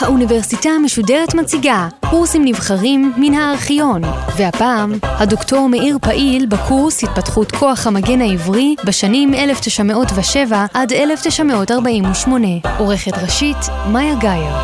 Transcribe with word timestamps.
האוניברסיטה 0.00 0.68
המשודרת 0.70 1.34
מציגה 1.34 1.88
קורסים 2.10 2.44
נבחרים 2.44 3.12
מן 3.16 3.34
הארכיון, 3.34 4.02
והפעם 4.38 4.92
הדוקטור 5.02 5.68
מאיר 5.68 5.98
פעיל 6.02 6.46
בקורס 6.46 7.04
התפתחות 7.04 7.52
כוח 7.52 7.86
המגן 7.86 8.20
העברי 8.20 8.74
בשנים 8.86 9.34
1907 9.34 10.66
עד 10.74 10.92
1948. 10.92 12.48
עורכת 12.78 13.12
ראשית, 13.22 13.56
מאיה 13.92 14.14
גאייר. 14.20 14.54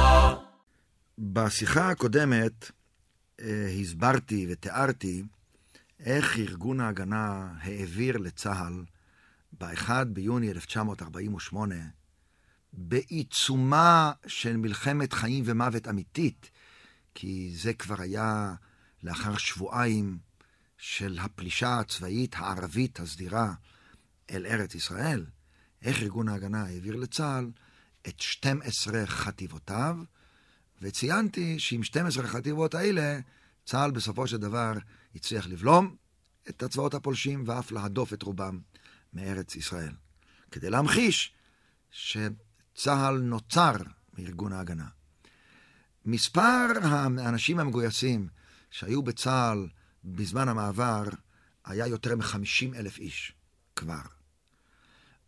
בשיחה 1.19 1.91
הקודמת 1.91 2.71
אה, 3.43 3.47
הסברתי 3.81 4.47
ותיארתי 4.51 5.23
איך 6.01 6.39
ארגון 6.39 6.81
ההגנה 6.81 7.53
העביר 7.61 8.17
לצה"ל 8.17 8.85
ב-1 9.59 9.91
ביוני 10.05 10.51
1948 10.51 11.75
בעיצומה 12.73 14.13
של 14.27 14.57
מלחמת 14.57 15.13
חיים 15.13 15.45
ומוות 15.47 15.89
אמיתית, 15.89 16.51
כי 17.15 17.53
זה 17.57 17.75
כבר 17.75 18.01
היה 18.01 18.55
לאחר 19.03 19.37
שבועיים 19.37 20.19
של 20.79 21.19
הפלישה 21.21 21.79
הצבאית 21.79 22.35
הערבית 22.39 23.01
הסדירה 23.01 23.53
אל 24.31 24.47
ארץ 24.47 24.75
ישראל, 24.75 25.27
איך 25.83 26.03
ארגון 26.03 26.29
ההגנה 26.29 26.65
העביר 26.65 26.97
לצה"ל 26.97 27.51
את 28.09 28.21
12 28.21 29.07
חטיבותיו, 29.07 29.97
וציינתי 30.83 31.59
שעם 31.59 31.83
12 31.83 32.25
החטיבות 32.25 32.75
האלה, 32.75 33.21
צה"ל 33.69 33.91
בסופו 33.91 34.27
של 34.27 34.37
דבר 34.37 34.73
הצליח 35.15 35.47
לבלום 35.47 35.97
את 36.49 36.63
הצבאות 36.63 36.95
הפולשים 36.95 37.45
ואף 37.47 37.73
להדוף 37.73 38.13
את 38.13 38.23
רובם 38.23 38.61
מארץ 39.13 39.57
ישראל. 39.57 39.95
כדי 40.51 40.71
להמחיש 40.71 41.33
ש... 41.91 42.17
צה"ל 42.75 43.19
נוצר 43.19 43.75
מארגון 44.19 44.53
ההגנה. 44.53 44.87
מספר 46.05 46.67
האנשים 46.83 47.59
המגויסים 47.59 48.29
שהיו 48.71 49.03
בצה"ל 49.03 49.69
בזמן 50.05 50.49
המעבר 50.49 51.05
היה 51.65 51.87
יותר 51.87 52.17
מ-50 52.17 52.77
אלף 52.77 52.99
איש 52.99 53.33
כבר. 53.77 54.03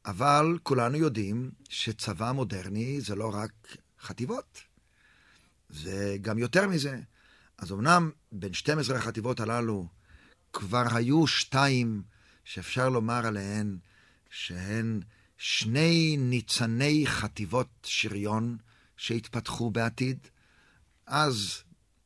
אבל 0.06 0.58
כולנו 0.62 0.96
יודעים 0.96 1.50
שצבא 1.68 2.32
מודרני 2.32 3.00
זה 3.00 3.14
לא 3.14 3.34
רק 3.34 3.52
חטיבות, 4.00 4.60
זה 5.70 6.16
גם 6.20 6.38
יותר 6.38 6.68
מזה. 6.68 7.00
אז 7.60 7.72
אמנם 7.72 8.10
בין 8.32 8.52
12 8.52 8.98
החטיבות 8.98 9.40
הללו 9.40 9.88
כבר 10.52 10.84
היו 10.94 11.26
שתיים 11.26 12.02
שאפשר 12.44 12.88
לומר 12.88 13.26
עליהן 13.26 13.78
שהן 14.30 15.00
שני 15.38 16.16
ניצני 16.18 17.04
חטיבות 17.06 17.68
שריון 17.82 18.56
שהתפתחו 18.96 19.70
בעתיד. 19.70 20.26
אז 21.06 21.62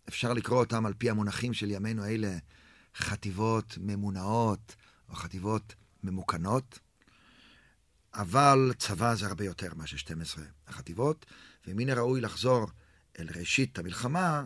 אפשר 0.08 0.32
לקרוא 0.32 0.58
אותם 0.58 0.86
על 0.86 0.94
פי 0.98 1.10
המונחים 1.10 1.54
של 1.54 1.70
ימינו 1.70 2.04
אלה 2.04 2.38
חטיבות 2.96 3.78
ממונעות 3.80 4.76
או 5.08 5.14
חטיבות 5.14 5.74
ממוכנות. 6.02 6.78
אבל 8.14 8.72
צבא 8.78 9.14
זה 9.14 9.26
הרבה 9.26 9.44
יותר 9.44 9.74
מאשר 9.74 9.96
12 9.96 10.44
החטיבות, 10.68 11.26
ומן 11.66 11.88
הראוי 11.88 12.20
לחזור 12.20 12.66
אל 13.18 13.28
ראשית 13.34 13.78
המלחמה 13.78 14.44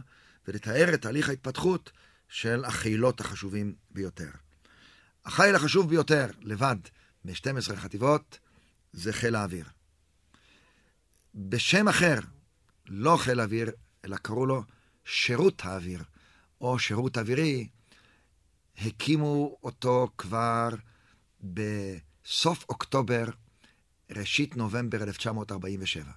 ולתאר 0.48 0.94
את 0.94 1.02
תהליך 1.02 1.28
ההתפתחות 1.28 1.90
של 2.28 2.64
החילות 2.64 3.20
החשובים 3.20 3.74
ביותר. 3.90 4.30
החיל 5.24 5.54
החשוב 5.54 5.88
ביותר, 5.88 6.26
לבד 6.40 6.76
מ-12 7.24 7.76
חטיבות, 7.76 8.38
זה 8.92 9.12
חיל 9.12 9.34
האוויר. 9.34 9.64
בשם 11.34 11.88
אחר, 11.88 12.18
לא 12.86 13.16
חיל 13.16 13.40
האוויר, 13.40 13.70
אלא 14.04 14.16
קראו 14.16 14.46
לו 14.46 14.62
שירות 15.04 15.64
האוויר, 15.64 16.02
או 16.60 16.78
שירות 16.78 17.18
אווירי, 17.18 17.68
הקימו 18.78 19.58
אותו 19.62 20.08
כבר 20.18 20.68
בסוף 21.40 22.64
אוקטובר, 22.68 23.24
ראשית 24.10 24.56
נובמבר 24.56 25.02
1947. 25.02 26.12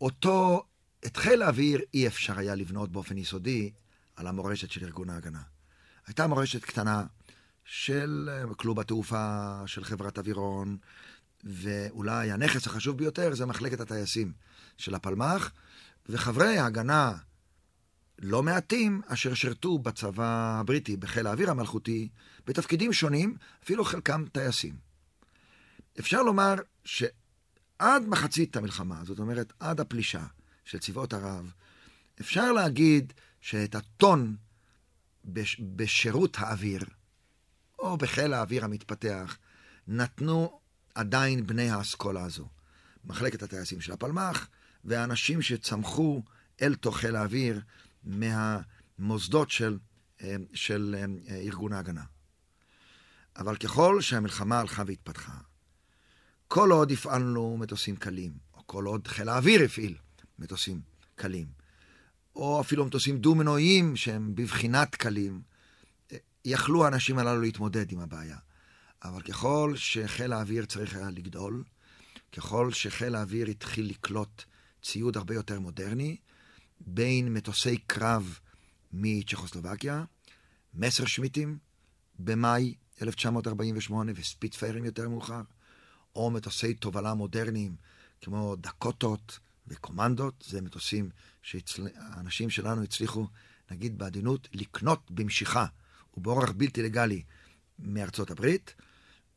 אותו, 0.00 0.64
את 1.06 1.16
חיל 1.16 1.42
האוויר 1.42 1.80
אי 1.94 2.06
אפשר 2.06 2.38
היה 2.38 2.54
לבנות 2.54 2.92
באופן 2.92 3.18
יסודי 3.18 3.70
על 4.16 4.26
המורשת 4.26 4.70
של 4.70 4.84
ארגון 4.84 5.10
ההגנה. 5.10 5.42
הייתה 6.06 6.26
מורשת 6.26 6.64
קטנה, 6.64 7.04
של 7.64 8.28
אה, 8.32 8.54
כלוב 8.54 8.80
התעופה, 8.80 9.56
של 9.66 9.84
חברת 9.84 10.18
אווירון, 10.18 10.76
ואולי 11.44 12.32
הנכס 12.32 12.66
החשוב 12.66 12.98
ביותר 12.98 13.34
זה 13.34 13.46
מחלקת 13.46 13.80
הטייסים 13.80 14.32
של 14.76 14.94
הפלמ"ח, 14.94 15.50
וחברי 16.08 16.58
ההגנה 16.58 17.12
לא 18.18 18.42
מעטים 18.42 19.00
אשר 19.06 19.34
שירתו 19.34 19.78
בצבא 19.78 20.60
הבריטי, 20.60 20.96
בחיל 20.96 21.26
האוויר 21.26 21.50
המלכותי, 21.50 22.08
בתפקידים 22.46 22.92
שונים, 22.92 23.36
אפילו 23.64 23.84
חלקם 23.84 24.24
טייסים. 24.32 24.74
אפשר 25.98 26.22
לומר 26.22 26.54
שעד 26.84 28.06
מחצית 28.06 28.56
המלחמה, 28.56 29.04
זאת 29.04 29.18
אומרת 29.18 29.52
עד 29.60 29.80
הפלישה 29.80 30.24
של 30.64 30.78
צבאות 30.78 31.12
ערב, 31.12 31.52
אפשר 32.20 32.52
להגיד 32.52 33.12
שאת 33.40 33.74
הטון 33.74 34.36
בש... 35.24 35.60
בשירות 35.76 36.36
האוויר, 36.38 36.84
או 37.78 37.96
בחיל 37.96 38.32
האוויר 38.32 38.64
המתפתח, 38.64 39.36
נתנו 39.88 40.60
עדיין 40.94 41.46
בני 41.46 41.70
האסכולה 41.70 42.24
הזו. 42.24 42.48
מחלקת 43.04 43.42
הטייסים 43.42 43.80
של 43.80 43.92
הפלמ"ח, 43.92 44.48
והאנשים 44.84 45.42
שצמחו 45.42 46.22
אל 46.62 46.74
תוך 46.74 46.96
חיל 46.96 47.16
האוויר 47.16 47.60
מהמוסדות 48.04 49.50
של, 49.50 49.78
אה, 50.22 50.36
של 50.54 50.96
אה, 51.28 51.36
ארגון 51.36 51.72
ההגנה. 51.72 52.04
אבל 53.36 53.56
ככל 53.56 54.00
שהמלחמה 54.00 54.60
הלכה 54.60 54.82
והתפתחה, 54.86 55.38
כל 56.48 56.70
עוד 56.70 56.90
הפעלנו 56.92 57.56
מטוסים 57.56 57.96
קלים, 57.96 58.32
או 58.54 58.66
כל 58.66 58.84
עוד 58.84 59.06
חיל 59.06 59.28
האוויר 59.28 59.62
הפעיל 59.62 59.96
מטוסים 60.40 60.80
קלים, 61.14 61.46
או 62.36 62.60
אפילו 62.60 62.84
מטוסים 62.84 63.18
דו-מנועיים 63.18 63.96
שהם 63.96 64.34
בבחינת 64.34 64.94
קלים, 64.94 65.42
יכלו 66.44 66.84
האנשים 66.84 67.18
הללו 67.18 67.40
להתמודד 67.40 67.92
עם 67.92 67.98
הבעיה. 67.98 68.38
אבל 69.04 69.22
ככל 69.22 69.72
שחיל 69.76 70.32
האוויר 70.32 70.64
צריך 70.64 70.96
היה 70.96 71.10
לגדול, 71.10 71.64
ככל 72.32 72.72
שחיל 72.72 73.14
האוויר 73.14 73.46
התחיל 73.46 73.90
לקלוט 73.90 74.42
ציוד 74.82 75.16
הרבה 75.16 75.34
יותר 75.34 75.60
מודרני, 75.60 76.16
בין 76.80 77.34
מטוסי 77.34 77.76
קרב 77.76 78.38
מצ'כוסלובקיה, 78.92 80.04
מסר 80.74 81.06
שמיטים 81.06 81.58
במאי 82.18 82.74
1948 83.02 84.12
וספיטפיירים 84.14 84.84
יותר 84.84 85.08
מאוחר, 85.08 85.42
או 86.16 86.30
מטוסי 86.30 86.74
תובלה 86.74 87.14
מודרניים 87.14 87.76
כמו 88.20 88.56
דקוטות 88.56 89.38
וקומנדות, 89.70 90.44
זה 90.48 90.60
מטוסים 90.60 91.10
שהאנשים 91.42 92.50
שלנו 92.50 92.82
הצליחו, 92.82 93.26
נגיד 93.70 93.98
בעדינות, 93.98 94.48
לקנות 94.52 95.10
במשיכה 95.10 95.66
ובאורח 96.16 96.50
בלתי 96.50 96.82
לגלי 96.82 97.22
מארצות 97.78 98.30
הברית. 98.30 98.74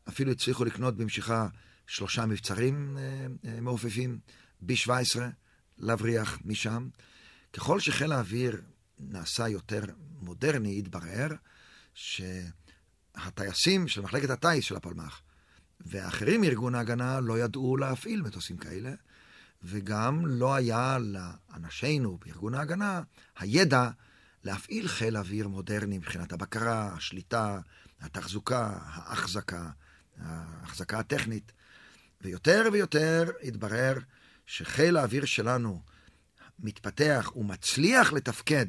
אפילו 0.09 0.31
הצליחו 0.31 0.65
לקנות 0.65 0.97
במשיכה 0.97 1.47
שלושה 1.87 2.25
מבצרים 2.25 2.97
אה, 2.97 3.25
אה, 3.45 3.61
מעופפים, 3.61 4.19
B-17, 4.67 5.19
להבריח 5.77 6.39
משם. 6.45 6.89
ככל 7.53 7.79
שחיל 7.79 8.11
האוויר 8.11 8.61
נעשה 8.99 9.47
יותר 9.47 9.83
מודרני, 10.21 10.79
התברר 10.79 11.27
שהטייסים 11.93 13.87
של 13.87 14.01
מחלקת 14.01 14.29
הטיס 14.29 14.65
של 14.65 14.75
הפלמ"ח 14.75 15.21
ואחרים 15.85 16.41
מארגון 16.41 16.75
ההגנה 16.75 17.19
לא 17.19 17.39
ידעו 17.39 17.77
להפעיל 17.77 18.21
מטוסים 18.21 18.57
כאלה, 18.57 18.91
וגם 19.63 20.25
לא 20.25 20.55
היה 20.55 20.97
לאנשינו 20.99 22.17
בארגון 22.25 22.55
ההגנה 22.55 23.01
הידע 23.39 23.89
להפעיל 24.43 24.87
חיל 24.87 25.17
אוויר 25.17 25.47
מודרני 25.47 25.97
מבחינת 25.97 26.33
הבקרה, 26.33 26.93
השליטה, 26.93 27.59
התחזוקה, 28.01 28.77
ההחזקה, 28.83 29.69
ההחזקה 30.17 30.99
הטכנית. 30.99 31.51
ויותר 32.21 32.69
ויותר 32.73 33.31
התברר 33.43 33.97
שחיל 34.45 34.97
האוויר 34.97 35.25
שלנו 35.25 35.81
מתפתח 36.59 37.31
ומצליח 37.35 38.13
לתפקד 38.13 38.65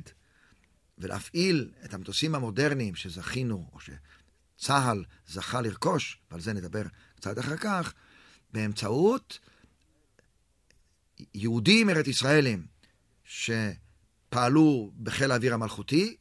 ולהפעיל 0.98 1.70
את 1.84 1.94
המטוסים 1.94 2.34
המודרניים 2.34 2.94
שזכינו, 2.94 3.70
או 3.72 3.78
שצה"ל 3.80 5.04
זכה 5.26 5.60
לרכוש, 5.60 6.18
ועל 6.30 6.40
זה 6.40 6.52
נדבר 6.52 6.82
קצת 7.16 7.38
אחר 7.38 7.56
כך, 7.56 7.94
באמצעות 8.52 9.38
יהודים 11.34 11.90
ארץ 11.90 12.06
ישראלים, 12.06 12.66
ש... 13.24 13.50
פעלו 14.34 14.90
בחיל 15.02 15.30
האוויר 15.30 15.54
המלכותי, 15.54 16.16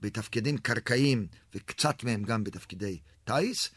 בתפקידים 0.00 0.58
קרקעיים, 0.58 1.26
וקצת 1.54 2.04
מהם 2.04 2.22
גם 2.22 2.44
בתפקידי 2.44 2.98
טיס, 3.24 3.70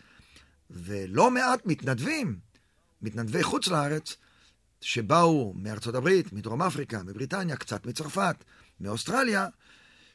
ולא 0.70 1.32
מעט 1.32 1.66
מתנדבים, 1.66 2.40
מתנדבי 3.02 3.44
חוץ 3.44 3.68
לארץ, 3.68 4.16
שבאו 4.82 5.54
מארצות 5.54 5.96
הברית, 5.96 6.34
מדרום 6.34 6.62
אפריקה, 6.62 7.04
מבריטניה, 7.04 7.56
קצת 7.56 7.86
מצרפת, 7.86 8.36
מאוסטרליה, 8.80 9.48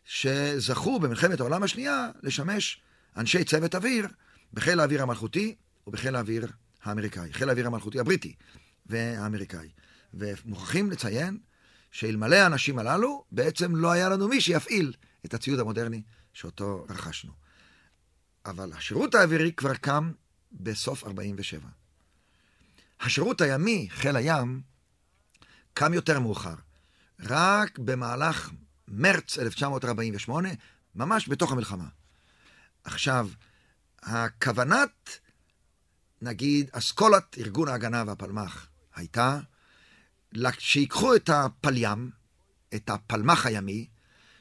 שזכו 0.05 1.01
במלחמת 1.01 1.41
העולם 1.41 1.63
השנייה 1.63 2.11
לשמש 2.23 2.81
אנשי 3.17 3.45
צוות 3.45 3.75
אוויר 3.75 4.09
בחיל 4.53 4.81
האוויר 4.81 5.03
המלכותי 5.03 5.55
ובחיל 5.87 6.17
האוויר 6.17 6.47
האמריקאי, 6.83 7.33
חיל 7.33 7.49
האוויר 7.49 7.67
המלכותי 7.67 8.01
הבריטי 8.01 8.35
והאמריקאי. 8.87 9.69
ומוכרחים 10.15 10.91
לציין 10.91 11.39
שאלמלא 11.91 12.37
האנשים 12.37 12.79
הללו, 12.79 13.25
בעצם 13.33 13.77
לא 13.77 13.91
היה 13.91 14.09
לנו 14.09 14.29
מי 14.29 14.41
שיפעיל 14.41 14.95
את 15.25 15.35
הציוד 15.35 15.61
המודרני 15.61 16.03
שאותו 16.33 16.87
רכשנו. 16.89 17.33
אבל 18.47 18.73
השירות 18.73 19.15
האווירי 19.15 19.53
כבר 19.53 19.75
קם 19.75 20.13
בסוף 20.53 21.05
47. 21.05 21.69
השירות 23.01 23.41
הימי, 23.41 23.89
חיל 23.91 24.17
הים, 24.17 24.63
קם 25.75 25.95
יותר 25.95 26.21
מאוחר. 26.21 26.55
רק 27.21 27.79
במהלך 27.79 28.51
מרץ 28.89 29.39
1948, 29.39 30.49
ממש 30.95 31.29
בתוך 31.29 31.53
המלחמה. 31.53 31.87
עכשיו, 32.85 33.29
הכוונת, 34.03 35.19
נגיד, 36.23 36.71
אסכולת 36.73 37.39
ארגון 37.39 37.69
ההגנה 37.69 38.05
והפלמ"ח 38.07 38.67
הייתה 38.95 39.41
שיקחו 40.59 41.15
את 41.17 41.29
הפלים, 41.29 42.11
את 42.75 42.91
הפלמ"ח 42.91 43.47
הימי, 43.47 43.87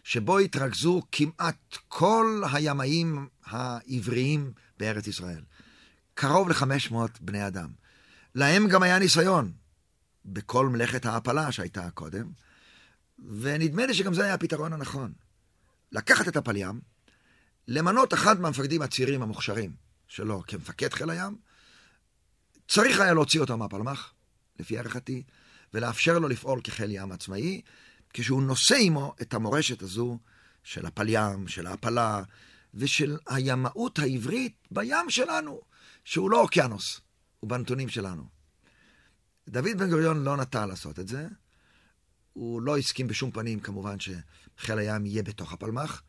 שבו 0.03 0.39
התרכזו 0.39 1.01
כמעט 1.11 1.77
כל 1.87 2.43
הימאים 2.53 3.27
העבריים 3.45 4.53
בארץ 4.79 5.07
ישראל. 5.07 5.43
קרוב 6.13 6.49
ל-500 6.49 6.95
בני 7.21 7.47
אדם. 7.47 7.69
להם 8.35 8.67
גם 8.67 8.83
היה 8.83 8.99
ניסיון 8.99 9.51
בכל 10.25 10.69
מלאכת 10.69 11.05
ההעפלה 11.05 11.51
שהייתה 11.51 11.89
קודם, 11.91 12.31
ונדמה 13.39 13.85
לי 13.85 13.93
שגם 13.93 14.13
זה 14.13 14.23
היה 14.23 14.33
הפתרון 14.33 14.73
הנכון. 14.73 15.13
לקחת 15.91 16.27
את 16.27 16.35
הפלים, 16.35 16.81
למנות 17.67 18.13
אחד 18.13 18.39
מהמפקדים 18.39 18.81
הצעירים 18.81 19.21
המוכשרים 19.21 19.71
שלו 20.07 20.43
כמפקד 20.47 20.93
חיל 20.93 21.09
הים, 21.09 21.35
צריך 22.67 22.99
היה 22.99 23.13
להוציא 23.13 23.39
אותו 23.39 23.57
מהפלמ"ח, 23.57 24.13
לפי 24.59 24.77
הערכתי, 24.77 25.23
ולאפשר 25.73 26.19
לו 26.19 26.27
לפעול 26.27 26.61
כחיל 26.63 26.91
ים 26.91 27.11
עצמאי, 27.11 27.61
כשהוא 28.13 28.43
נושא 28.43 28.75
עמו 28.79 29.13
את 29.21 29.33
המורשת 29.33 29.81
הזו 29.81 30.17
של 30.63 30.85
הפלים, 30.85 31.47
של 31.47 31.67
ההעפלה 31.67 32.23
ושל 32.73 33.17
הימאות 33.27 33.99
העברית 33.99 34.67
בים 34.71 35.09
שלנו, 35.09 35.61
שהוא 36.03 36.31
לא 36.31 36.41
אוקיינוס, 36.41 37.01
הוא 37.39 37.49
בנתונים 37.49 37.89
שלנו. 37.89 38.23
דוד 39.49 39.77
בן 39.77 39.89
גוריון 39.89 40.23
לא 40.23 40.37
נטה 40.37 40.65
לעשות 40.65 40.99
את 40.99 41.07
זה. 41.07 41.27
הוא 42.33 42.61
לא 42.61 42.77
הסכים 42.77 43.07
בשום 43.07 43.31
פנים, 43.31 43.59
כמובן, 43.59 43.95
שחיל 43.99 44.77
הים 44.77 45.05
יהיה 45.05 45.23
בתוך 45.23 45.53
הפלמ"ח, 45.53 46.01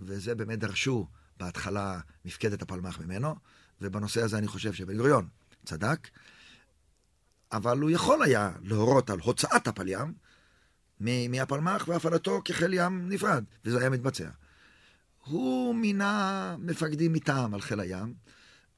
וזה 0.00 0.34
באמת 0.34 0.58
דרשו 0.58 1.08
בהתחלה 1.36 2.00
מפקדת 2.24 2.62
הפלמ"ח 2.62 2.98
ממנו, 2.98 3.36
ובנושא 3.80 4.22
הזה 4.22 4.38
אני 4.38 4.48
חושב 4.48 4.72
שבן 4.72 4.96
גוריון 4.96 5.28
צדק. 5.64 6.08
אבל 7.52 7.78
הוא 7.78 7.90
יכול 7.90 8.22
היה 8.22 8.50
להורות 8.62 9.10
על 9.10 9.20
הוצאת 9.20 9.68
הפלים 9.68 10.14
מהפלמ"ח 11.00 11.88
והפעלתו 11.88 12.40
כחיל 12.44 12.74
ים 12.74 13.08
נפרד, 13.08 13.44
וזה 13.64 13.80
היה 13.80 13.90
מתבצע. 13.90 14.28
הוא 15.24 15.74
מינה 15.74 16.56
מפקדים 16.58 17.12
מטעם 17.12 17.54
על 17.54 17.60
חיל 17.60 17.80
הים, 17.80 18.14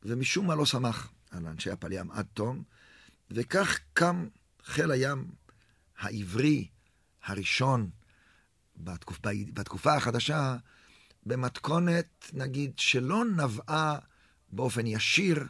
ומשום 0.02 0.46
מה 0.46 0.54
לא 0.54 0.66
שמח 0.66 1.12
על 1.30 1.46
אנשי 1.46 1.70
הפלים 1.70 2.10
עד 2.10 2.26
תום, 2.34 2.62
וכך 3.30 3.78
קם 3.92 4.26
חיל 4.64 4.90
הים 4.90 5.30
העברי 5.98 6.68
הראשון 7.24 7.90
בתקופ... 8.76 9.18
בתקופה 9.54 9.94
החדשה, 9.94 10.56
במתכונת, 11.26 12.30
נגיד, 12.32 12.78
שלא 12.78 13.24
נבעה 13.24 13.98
באופן 14.50 14.86
ישיר 14.86 15.46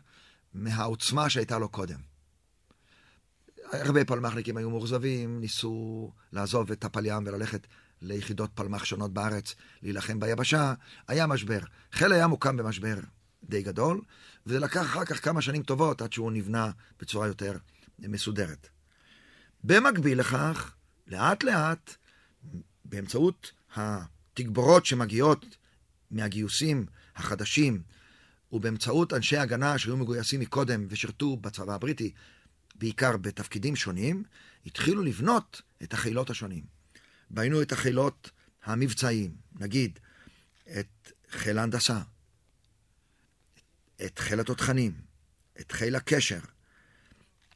מהעוצמה 0.54 1.30
שהייתה 1.30 1.58
לו 1.58 1.68
קודם. 1.68 2.11
הרבה 3.72 4.04
פלמ"חניקים 4.04 4.56
היו 4.56 4.70
מאוכזבים, 4.70 5.40
ניסו 5.40 6.10
לעזוב 6.32 6.72
את 6.72 6.84
הפלים 6.84 7.26
וללכת 7.26 7.66
ליחידות 8.02 8.50
פלמ"ח 8.54 8.84
שונות 8.84 9.12
בארץ, 9.12 9.54
להילחם 9.82 10.20
ביבשה. 10.20 10.74
היה 11.08 11.26
משבר. 11.26 11.58
חיל 11.92 12.12
הים 12.12 12.30
הוקם 12.30 12.56
במשבר 12.56 12.94
די 13.44 13.62
גדול, 13.62 14.00
וזה 14.46 14.58
לקח 14.58 14.82
אחר 14.82 15.04
כך 15.04 15.24
כמה 15.24 15.42
שנים 15.42 15.62
טובות 15.62 16.02
עד 16.02 16.12
שהוא 16.12 16.32
נבנה 16.32 16.70
בצורה 17.00 17.26
יותר 17.26 17.56
מסודרת. 17.98 18.68
במקביל 19.64 20.20
לכך, 20.20 20.74
לאט 21.06 21.44
לאט, 21.44 21.94
באמצעות 22.84 23.52
התגבורות 23.76 24.86
שמגיעות 24.86 25.56
מהגיוסים 26.10 26.86
החדשים, 27.16 27.82
ובאמצעות 28.52 29.12
אנשי 29.12 29.36
הגנה 29.36 29.78
שהיו 29.78 29.96
מגויסים 29.96 30.40
מקודם 30.40 30.86
ושירתו 30.88 31.36
בצבא 31.36 31.74
הבריטי, 31.74 32.12
בעיקר 32.82 33.16
בתפקידים 33.16 33.76
שונים, 33.76 34.24
התחילו 34.66 35.02
לבנות 35.02 35.62
את 35.82 35.92
החילות 35.92 36.30
השונים. 36.30 36.64
ביינו 37.30 37.62
את 37.62 37.72
החילות 37.72 38.30
המבצעיים, 38.64 39.34
נגיד, 39.54 39.98
את 40.78 41.12
חיל 41.30 41.58
ההנדסה, 41.58 42.00
את 44.04 44.18
חיל 44.18 44.40
התותחנים, 44.40 44.92
את 45.60 45.72
חיל 45.72 45.96
הקשר. 45.96 46.38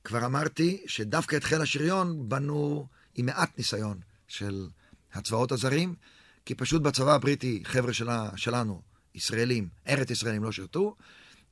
כבר 0.04 0.26
אמרתי 0.26 0.84
שדווקא 0.86 1.36
את 1.36 1.44
חיל 1.44 1.60
השריון 1.60 2.28
בנו 2.28 2.86
עם 3.14 3.26
מעט 3.26 3.58
ניסיון 3.58 4.00
של 4.28 4.68
הצבאות 5.12 5.52
הזרים, 5.52 5.94
כי 6.44 6.54
פשוט 6.54 6.82
בצבא 6.82 7.14
הבריטי, 7.14 7.62
חבר'ה 7.64 7.92
שלה, 7.92 8.30
שלנו, 8.36 8.82
ישראלים, 9.14 9.68
ארץ 9.88 10.10
ישראלים 10.10 10.44
לא 10.44 10.52
שירתו, 10.52 10.96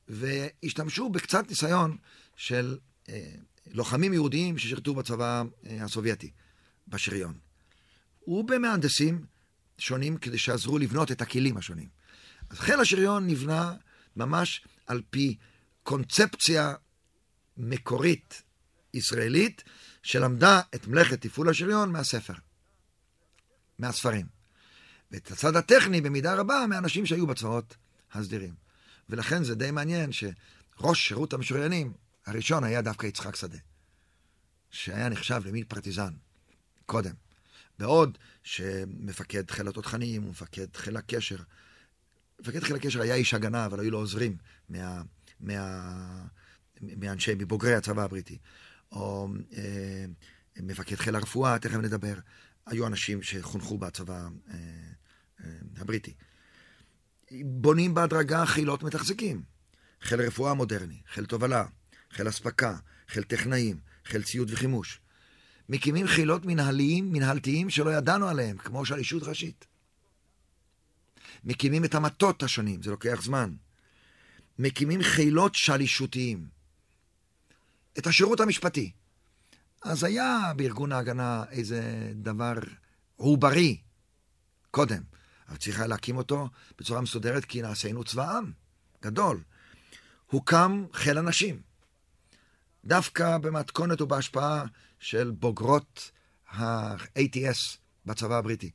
והשתמשו 0.07 1.09
בקצת 1.09 1.49
ניסיון 1.49 1.97
של 2.35 2.77
אה, 3.09 3.35
לוחמים 3.71 4.13
יהודיים 4.13 4.57
ששירתו 4.57 4.93
בצבא 4.93 5.43
אה, 5.65 5.83
הסובייטי, 5.83 6.31
בשריון. 6.87 7.33
ובמהנדסים 8.27 9.25
שונים 9.77 10.17
כדי 10.17 10.37
שעזרו 10.37 10.77
לבנות 10.77 11.11
את 11.11 11.21
הכלים 11.21 11.57
השונים. 11.57 11.87
אז 12.49 12.59
חיל 12.59 12.79
השריון 12.79 13.27
נבנה 13.27 13.73
ממש 14.15 14.67
על 14.87 15.01
פי 15.09 15.37
קונספציה 15.83 16.73
מקורית 17.57 18.41
ישראלית, 18.93 19.63
שלמדה 20.03 20.61
את 20.75 20.87
מלאכת 20.87 21.21
תפעול 21.21 21.49
השריון 21.49 21.91
מהספר, 21.91 22.33
מהספרים. 23.79 24.25
ואת 25.11 25.31
הצד 25.31 25.55
הטכני 25.55 26.01
במידה 26.01 26.35
רבה 26.35 26.65
מאנשים 26.69 27.05
שהיו 27.05 27.27
בצבאות 27.27 27.75
הסדירים. 28.13 28.53
ולכן 29.09 29.43
זה 29.43 29.55
די 29.55 29.71
מעניין 29.71 30.11
שראש 30.11 31.07
שירות 31.07 31.33
המשוריינים 31.33 31.93
הראשון 32.25 32.63
היה 32.63 32.81
דווקא 32.81 33.05
יצחק 33.05 33.35
שדה, 33.35 33.57
שהיה 34.69 35.09
נחשב 35.09 35.41
למין 35.45 35.63
פרטיזן 35.63 36.13
קודם. 36.85 37.13
בעוד 37.79 38.17
שמפקד 38.43 39.51
חיל 39.51 39.67
התותחנים 39.67 40.25
ומפקד 40.25 40.75
חיל 40.75 40.97
הקשר, 40.97 41.37
מפקד 42.39 42.63
חיל 42.63 42.75
הקשר 42.75 43.01
היה 43.01 43.15
איש 43.15 43.33
הגנה, 43.33 43.65
אבל 43.65 43.79
היו 43.79 43.91
לו 43.91 43.97
עוזרים 43.97 44.37
מה, 44.69 45.01
מה, 45.39 46.25
מאנשי, 46.81 47.35
מבוגרי 47.35 47.75
הצבא 47.75 48.03
הבריטי. 48.03 48.37
או 48.91 49.27
אה, 49.57 50.05
מפקד 50.57 50.95
חיל 50.95 51.15
הרפואה, 51.15 51.59
תכף 51.59 51.75
נדבר. 51.75 52.13
היו 52.65 52.87
אנשים 52.87 53.23
שחונכו 53.23 53.77
בצבא 53.77 54.27
אה, 54.49 54.55
אה, 55.43 55.49
הבריטי. 55.77 56.13
בונים 57.31 57.93
בהדרגה 57.93 58.45
חילות 58.45 58.83
מתחזקים. 58.83 59.43
חיל 60.01 60.21
רפואה 60.21 60.53
מודרני, 60.53 61.01
חיל 61.13 61.25
תובלה, 61.25 61.65
חיל 62.15 62.29
אספקה, 62.29 62.77
חיל 63.07 63.23
טכנאים, 63.23 63.79
חיל 64.05 64.23
ציוד 64.23 64.51
וחימוש. 64.51 64.99
מקימים 65.69 66.07
חילות 66.07 66.45
מנהליים, 66.45 67.11
מנהלתיים 67.11 67.69
שלא 67.69 67.89
ידענו 67.89 68.27
עליהם, 68.27 68.57
כמו 68.57 68.85
שלישות 68.85 69.23
ראשית. 69.23 69.65
מקימים 71.43 71.85
את 71.85 71.95
המטות 71.95 72.43
השונים, 72.43 72.83
זה 72.83 72.91
לוקח 72.91 73.21
זמן. 73.21 73.55
מקימים 74.59 75.03
חילות 75.03 75.55
שלישותיים. 75.55 76.47
את 77.97 78.07
השירות 78.07 78.39
המשפטי. 78.39 78.91
אז 79.83 80.03
היה 80.03 80.51
בארגון 80.55 80.91
ההגנה 80.91 81.43
איזה 81.51 82.11
דבר 82.15 82.53
עוברי 83.15 83.81
קודם, 84.71 85.01
אבל 85.49 85.57
צריכה 85.57 85.87
להקים 85.87 86.17
אותו 86.17 86.49
בצורה 86.79 87.01
מסודרת, 87.01 87.45
כי 87.45 87.61
נעשינו 87.61 88.03
צבא 88.03 88.37
עם 88.37 88.51
גדול. 89.01 89.43
הוקם 90.25 90.85
חיל 90.93 91.17
הנשים. 91.17 91.74
דווקא 92.85 93.37
במתכונת 93.37 94.01
ובהשפעה 94.01 94.63
של 94.99 95.31
בוגרות 95.31 96.11
ה-ATS 96.49 97.77
בצבא 98.05 98.37
הבריטי. 98.37 98.71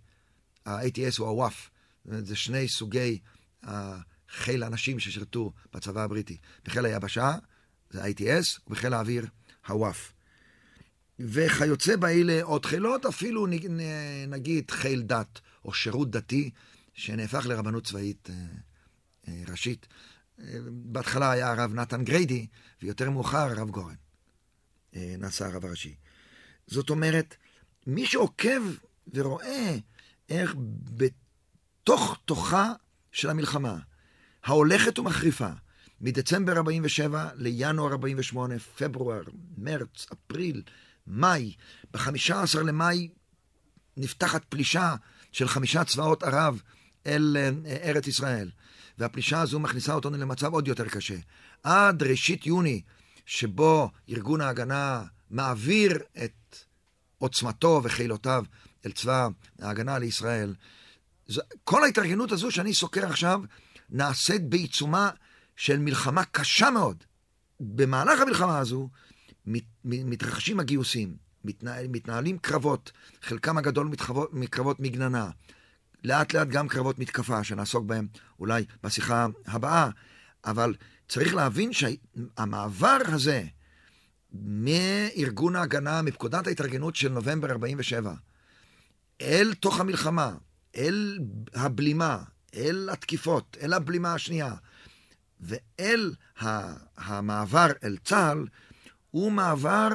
ה-ATS 0.67 1.19
הוא 1.19 1.29
הוואף, 1.29 1.71
זה 2.05 2.37
שני 2.37 2.69
סוגי 2.69 3.19
חיל 4.31 4.62
האנשים 4.62 4.99
ששירתו 4.99 5.52
בצבא 5.75 6.02
הבריטי. 6.02 6.37
בחיל 6.64 6.85
היבשה, 6.85 7.35
זה 7.90 8.05
ITS, 8.05 8.61
ובחיל 8.67 8.95
האוויר, 8.95 9.26
הוואף. 9.69 10.12
וכיוצא 11.19 11.97
באלה 11.97 12.43
עוד 12.43 12.67
חילות, 12.67 13.07
אפילו 13.07 13.47
נגיד 14.29 14.71
חיל 14.71 15.02
דת 15.02 15.40
או 15.64 15.75
שירות 15.75 16.11
דתי, 16.11 16.50
שנהפך 16.95 17.47
לרבנות 17.47 17.87
צבאית 17.87 18.31
אה, 18.31 18.35
אה, 19.29 19.43
ראשית. 19.49 19.87
אה, 20.40 20.59
בהתחלה 20.70 21.30
היה 21.30 21.52
הרב 21.52 21.75
נתן 21.75 22.04
גריידי, 22.04 22.47
ויותר 22.82 23.11
מאוחר 23.11 23.38
הרב 23.38 23.70
גורן 23.70 23.94
נעשה 24.92 25.47
הרב 25.47 25.64
הראשי. 25.64 25.94
זאת 26.66 26.90
אומרת, 26.90 27.37
מי 27.87 28.06
שעוקב 28.06 28.62
ורואה 29.14 29.76
איך 30.28 30.54
בתוך 30.85 32.18
תוכה 32.25 32.73
של 33.12 33.30
המלחמה, 33.30 33.78
ההולכת 34.44 34.99
ומחריפה, 34.99 35.50
מדצמבר 36.00 36.56
47 36.56 37.28
לינואר 37.35 37.92
48, 37.92 38.59
פברואר, 38.59 39.23
מרץ, 39.59 40.06
אפריל, 40.12 40.62
מאי, 41.06 41.54
ב-15 41.90 42.59
למאי 42.64 43.09
נפתחת 43.97 44.44
פלישה 44.44 44.94
של 45.32 45.49
חמישה 45.49 45.85
צבאות 45.85 46.23
ערב 46.23 46.62
אל 47.06 47.37
אה, 47.37 47.76
ארץ 47.82 48.06
ישראל. 48.06 48.50
והפלישה 49.00 49.40
הזו 49.40 49.61
מכניסה 49.61 49.95
אותנו 49.95 50.16
למצב 50.16 50.52
עוד 50.52 50.69
יותר 50.69 50.88
קשה. 50.88 51.16
עד 51.62 52.02
ראשית 52.02 52.47
יוני, 52.47 52.83
שבו 53.26 53.90
ארגון 54.09 54.40
ההגנה 54.40 55.02
מעביר 55.30 55.99
את 56.25 56.57
עוצמתו 57.19 57.80
וחילותיו 57.85 58.45
אל 58.87 58.92
צבא 58.92 59.28
ההגנה 59.61 59.99
לישראל. 59.99 60.54
כל 61.64 61.85
ההתארגנות 61.85 62.33
הזו 62.33 62.50
שאני 62.50 62.75
סוקר 62.75 63.07
עכשיו, 63.07 63.40
נעשית 63.90 64.49
בעיצומה 64.49 65.11
של 65.57 65.78
מלחמה 65.78 66.25
קשה 66.25 66.71
מאוד. 66.71 67.04
במהלך 67.61 68.21
המלחמה 68.21 68.59
הזו 68.59 68.88
מתרחשים 69.85 70.61
הגיוסים, 70.61 71.16
מתנהל, 71.45 71.87
מתנהלים 71.88 72.38
קרבות, 72.38 72.92
חלקם 73.23 73.59
הגדול 73.59 73.87
מתחבות, 73.87 74.35
מקרבות 74.35 74.80
מגננה, 74.80 75.30
לאט 76.04 76.35
לאט 76.35 76.49
גם 76.49 76.69
קרבות 76.69 76.99
מתקפה, 76.99 77.45
שנעסוק 77.45 77.85
בהם 77.85 78.07
אולי 78.38 78.64
בשיחה 78.83 79.26
הבאה, 79.47 79.88
אבל 80.45 80.75
צריך 81.09 81.35
להבין 81.35 81.71
שהמעבר 81.73 82.99
הזה 83.07 83.45
מארגון 84.33 85.57
ההגנה, 85.57 86.02
מפקודת 86.02 86.47
ההתארגנות 86.47 86.97
של 86.97 87.09
נובמבר 87.09 87.50
47, 87.50 88.14
אל 89.21 89.54
תוך 89.54 89.80
המלחמה, 89.80 90.33
אל 90.76 91.19
הבלימה, 91.54 92.23
אל 92.54 92.88
התקיפות, 92.92 93.57
אל 93.62 93.73
הבלימה 93.73 94.14
השנייה, 94.14 94.54
ואל 95.40 96.14
המעבר 96.97 97.66
אל 97.85 97.97
צה"ל, 98.04 98.47
הוא 99.11 99.33
מעבר 99.33 99.88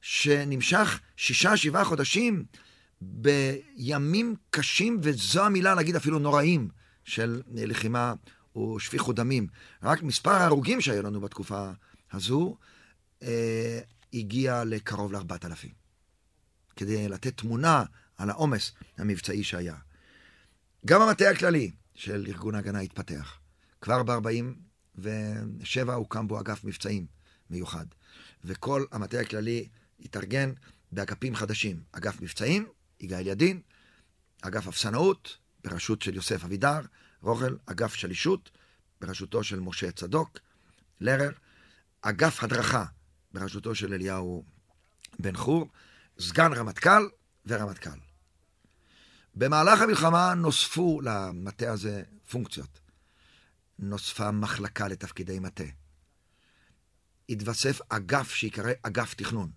שנמשך 0.00 1.00
שישה, 1.16 1.56
שבעה 1.56 1.84
חודשים 1.84 2.44
בימים 3.02 4.34
קשים, 4.50 5.00
וזו 5.02 5.44
המילה 5.44 5.74
להגיד 5.74 5.96
אפילו 5.96 6.18
נוראים, 6.18 6.68
של 7.04 7.42
לחימה 7.54 8.14
ושפיכות 8.56 9.16
דמים. 9.16 9.46
רק 9.82 10.02
מספר 10.02 10.30
ההרוגים 10.30 10.80
שהיו 10.80 11.02
לנו 11.02 11.20
בתקופה 11.20 11.70
הזו 12.12 12.56
אה, 13.22 13.80
הגיע 14.14 14.64
לקרוב 14.64 15.12
לארבעת 15.12 15.44
אלפים. 15.44 15.70
כדי 16.76 17.08
לתת 17.08 17.36
תמונה 17.36 17.84
על 18.16 18.30
העומס 18.30 18.72
המבצעי 18.98 19.44
שהיה. 19.44 19.76
גם 20.86 21.02
המטה 21.02 21.30
הכללי 21.30 21.70
של 21.94 22.24
ארגון 22.28 22.54
ההגנה 22.54 22.80
התפתח. 22.80 23.38
כבר 23.80 24.02
ב-47 24.02 25.92
הוקם 25.92 26.28
בו 26.28 26.40
אגף 26.40 26.64
מבצעים 26.64 27.06
מיוחד. 27.50 27.86
וכל 28.44 28.84
המטה 28.92 29.20
הכללי 29.20 29.68
התארגן 30.00 30.52
באגפים 30.92 31.34
חדשים. 31.34 31.82
אגף 31.92 32.20
מבצעים, 32.20 32.66
יגאל 33.02 33.26
ידין, 33.26 33.60
אגף 34.42 34.68
אפסנאות, 34.68 35.38
בראשות 35.64 36.02
של 36.02 36.14
יוסף 36.14 36.44
אבידר, 36.44 36.80
רוחל, 37.22 37.56
אגף 37.66 37.94
שלישות, 37.94 38.50
בראשותו 39.00 39.44
של 39.44 39.60
משה 39.60 39.92
צדוק, 39.92 40.38
לרר, 41.00 41.30
אגף 42.02 42.44
הדרכה, 42.44 42.84
בראשותו 43.32 43.74
של 43.74 43.94
אליהו 43.94 44.44
בן 45.18 45.36
חור, 45.36 45.68
סגן 46.18 46.52
רמטכ"ל 46.52 47.08
ורמטכ"ל. 47.46 47.98
במהלך 49.34 49.80
המלחמה 49.80 50.34
נוספו 50.34 51.00
למטה 51.00 51.72
הזה 51.72 52.02
פונקציות. 52.30 52.80
נוספה 53.78 54.30
מחלקה 54.30 54.88
לתפקידי 54.88 55.38
מטה. 55.38 55.64
התווסף 57.28 57.80
אגף 57.88 58.30
שיקרא 58.30 58.72
אגף 58.82 59.14
תכנון, 59.14 59.50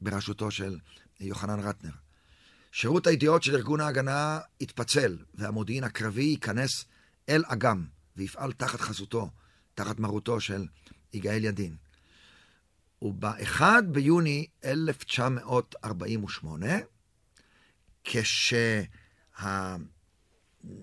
בראשותו 0.00 0.50
של 0.50 0.78
יוחנן 1.20 1.60
רטנר. 1.60 2.07
שירות 2.72 3.06
הידיעות 3.06 3.42
של 3.42 3.54
ארגון 3.54 3.80
ההגנה 3.80 4.40
התפצל, 4.60 5.18
והמודיעין 5.34 5.84
הקרבי 5.84 6.22
ייכנס 6.22 6.84
אל 7.28 7.44
אגם, 7.46 7.86
ויפעל 8.16 8.52
תחת 8.52 8.80
חסותו, 8.80 9.30
תחת 9.74 9.98
מרותו 9.98 10.40
של 10.40 10.66
יגאל 11.12 11.44
ידין. 11.44 11.76
וב-1 13.02 13.62
ביוני 13.92 14.46
1948, 14.64 16.66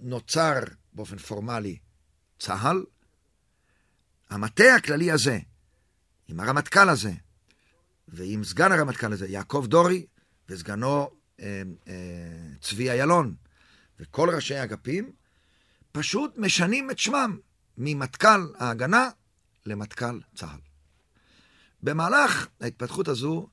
כשנוצר 0.01 0.59
באופן 0.93 1.17
פורמלי 1.17 1.77
צה"ל, 2.39 2.83
המטה 4.29 4.75
הכללי 4.75 5.11
הזה, 5.11 5.39
עם 6.27 6.39
הרמטכ"ל 6.39 6.89
הזה, 6.89 7.11
ועם 8.07 8.43
סגן 8.43 8.71
הרמטכ"ל 8.71 9.13
הזה, 9.13 9.27
יעקב 9.27 9.65
דורי, 9.69 10.05
וסגנו 10.49 11.09
צבי 12.61 12.89
איילון, 12.89 13.35
וכל 13.99 14.29
ראשי 14.29 14.55
האגפים, 14.55 15.11
פשוט 15.91 16.37
משנים 16.37 16.91
את 16.91 16.99
שמם 16.99 17.37
ממטכ"ל 17.77 18.53
ההגנה 18.57 19.09
למטכ"ל 19.65 20.19
צה"ל. 20.35 20.59
במהלך 21.83 22.47
ההתפתחות 22.61 23.07
הזו 23.07 23.47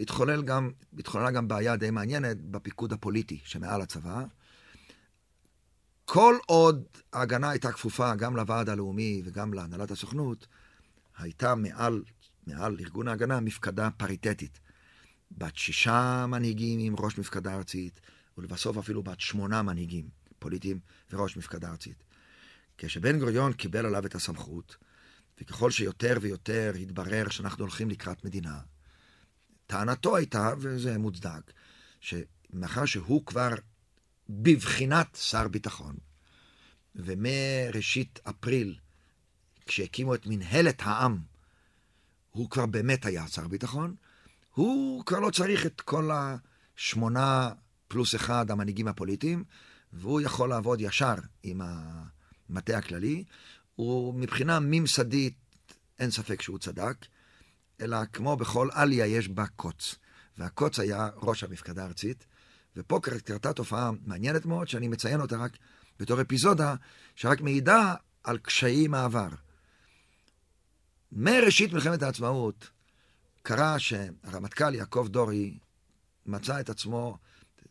התחולל 0.00 0.42
גם, 0.42 0.70
התחוללה 0.98 1.30
גם 1.30 1.48
בעיה 1.48 1.76
די 1.76 1.90
מעניינת 1.90 2.40
בפיקוד 2.40 2.92
הפוליטי 2.92 3.40
שמעל 3.44 3.82
הצבא. 3.82 4.24
כל 6.04 6.36
עוד 6.46 6.84
ההגנה 7.12 7.50
הייתה 7.50 7.72
כפופה 7.72 8.14
גם 8.14 8.36
לוועד 8.36 8.68
הלאומי 8.68 9.22
וגם 9.24 9.54
להנהלת 9.54 9.90
הסוכנות, 9.90 10.46
הייתה 11.18 11.54
מעל, 11.54 12.02
מעל 12.46 12.76
ארגון 12.80 13.08
ההגנה 13.08 13.40
מפקדה 13.40 13.90
פריטטית. 13.90 14.60
בת 15.36 15.56
שישה 15.56 16.26
מנהיגים 16.28 16.80
עם 16.80 16.94
ראש 16.98 17.18
מפקדה 17.18 17.54
ארצית, 17.54 18.00
ולבסוף 18.38 18.76
אפילו 18.76 19.02
בת 19.02 19.20
שמונה 19.20 19.62
מנהיגים 19.62 20.08
פוליטיים 20.38 20.80
וראש 21.10 21.36
מפקדה 21.36 21.70
ארצית. 21.70 22.04
כשבן 22.78 23.18
גוריון 23.18 23.52
קיבל 23.52 23.86
עליו 23.86 24.06
את 24.06 24.14
הסמכות, 24.14 24.76
וככל 25.40 25.70
שיותר 25.70 26.18
ויותר 26.20 26.72
התברר 26.80 27.28
שאנחנו 27.28 27.64
הולכים 27.64 27.90
לקראת 27.90 28.24
מדינה, 28.24 28.60
טענתו 29.66 30.16
הייתה, 30.16 30.50
וזה 30.58 30.98
מוצדק, 30.98 31.52
שמאחר 32.00 32.84
שהוא 32.84 33.26
כבר 33.26 33.54
בבחינת 34.28 35.18
שר 35.20 35.48
ביטחון, 35.48 35.96
ומראשית 36.94 38.18
אפריל, 38.22 38.78
כשהקימו 39.66 40.14
את 40.14 40.26
מנהלת 40.26 40.82
העם, 40.82 41.18
הוא 42.30 42.50
כבר 42.50 42.66
באמת 42.66 43.06
היה 43.06 43.28
שר 43.28 43.48
ביטחון, 43.48 43.94
הוא 44.56 45.04
כבר 45.04 45.20
לא 45.20 45.30
צריך 45.30 45.66
את 45.66 45.80
כל 45.80 46.10
השמונה 46.12 47.50
פלוס 47.88 48.14
אחד 48.14 48.50
המנהיגים 48.50 48.88
הפוליטיים, 48.88 49.44
והוא 49.92 50.20
יכול 50.20 50.48
לעבוד 50.48 50.80
ישר 50.80 51.14
עם 51.42 51.60
המטה 51.64 52.78
הכללי. 52.78 53.24
ומבחינה 53.78 54.60
ממסדית, 54.60 55.34
אין 55.98 56.10
ספק 56.10 56.42
שהוא 56.42 56.58
צדק, 56.58 56.96
אלא 57.80 57.96
כמו 58.12 58.36
בכל 58.36 58.68
עליה 58.72 59.06
יש 59.06 59.28
בה 59.28 59.46
קוץ. 59.46 59.94
והקוץ 60.38 60.78
היה 60.78 61.08
ראש 61.16 61.44
המפקדה 61.44 61.82
הארצית, 61.82 62.26
ופה 62.76 63.00
קרתה 63.02 63.52
תופעה 63.52 63.90
מעניינת 64.06 64.46
מאוד, 64.46 64.68
שאני 64.68 64.88
מציין 64.88 65.20
אותה 65.20 65.36
רק 65.36 65.56
בתור 66.00 66.20
אפיזודה, 66.20 66.74
שרק 67.14 67.40
מעידה 67.40 67.94
על 68.24 68.38
קשיים 68.38 68.94
העבר. 68.94 69.28
מראשית 71.12 71.72
מלחמת 71.72 72.02
העצמאות, 72.02 72.70
קרה 73.46 73.78
שהרמטכ"ל 73.78 74.74
יעקב 74.74 75.06
דורי 75.10 75.58
מצא 76.26 76.60
את 76.60 76.70
עצמו 76.70 77.18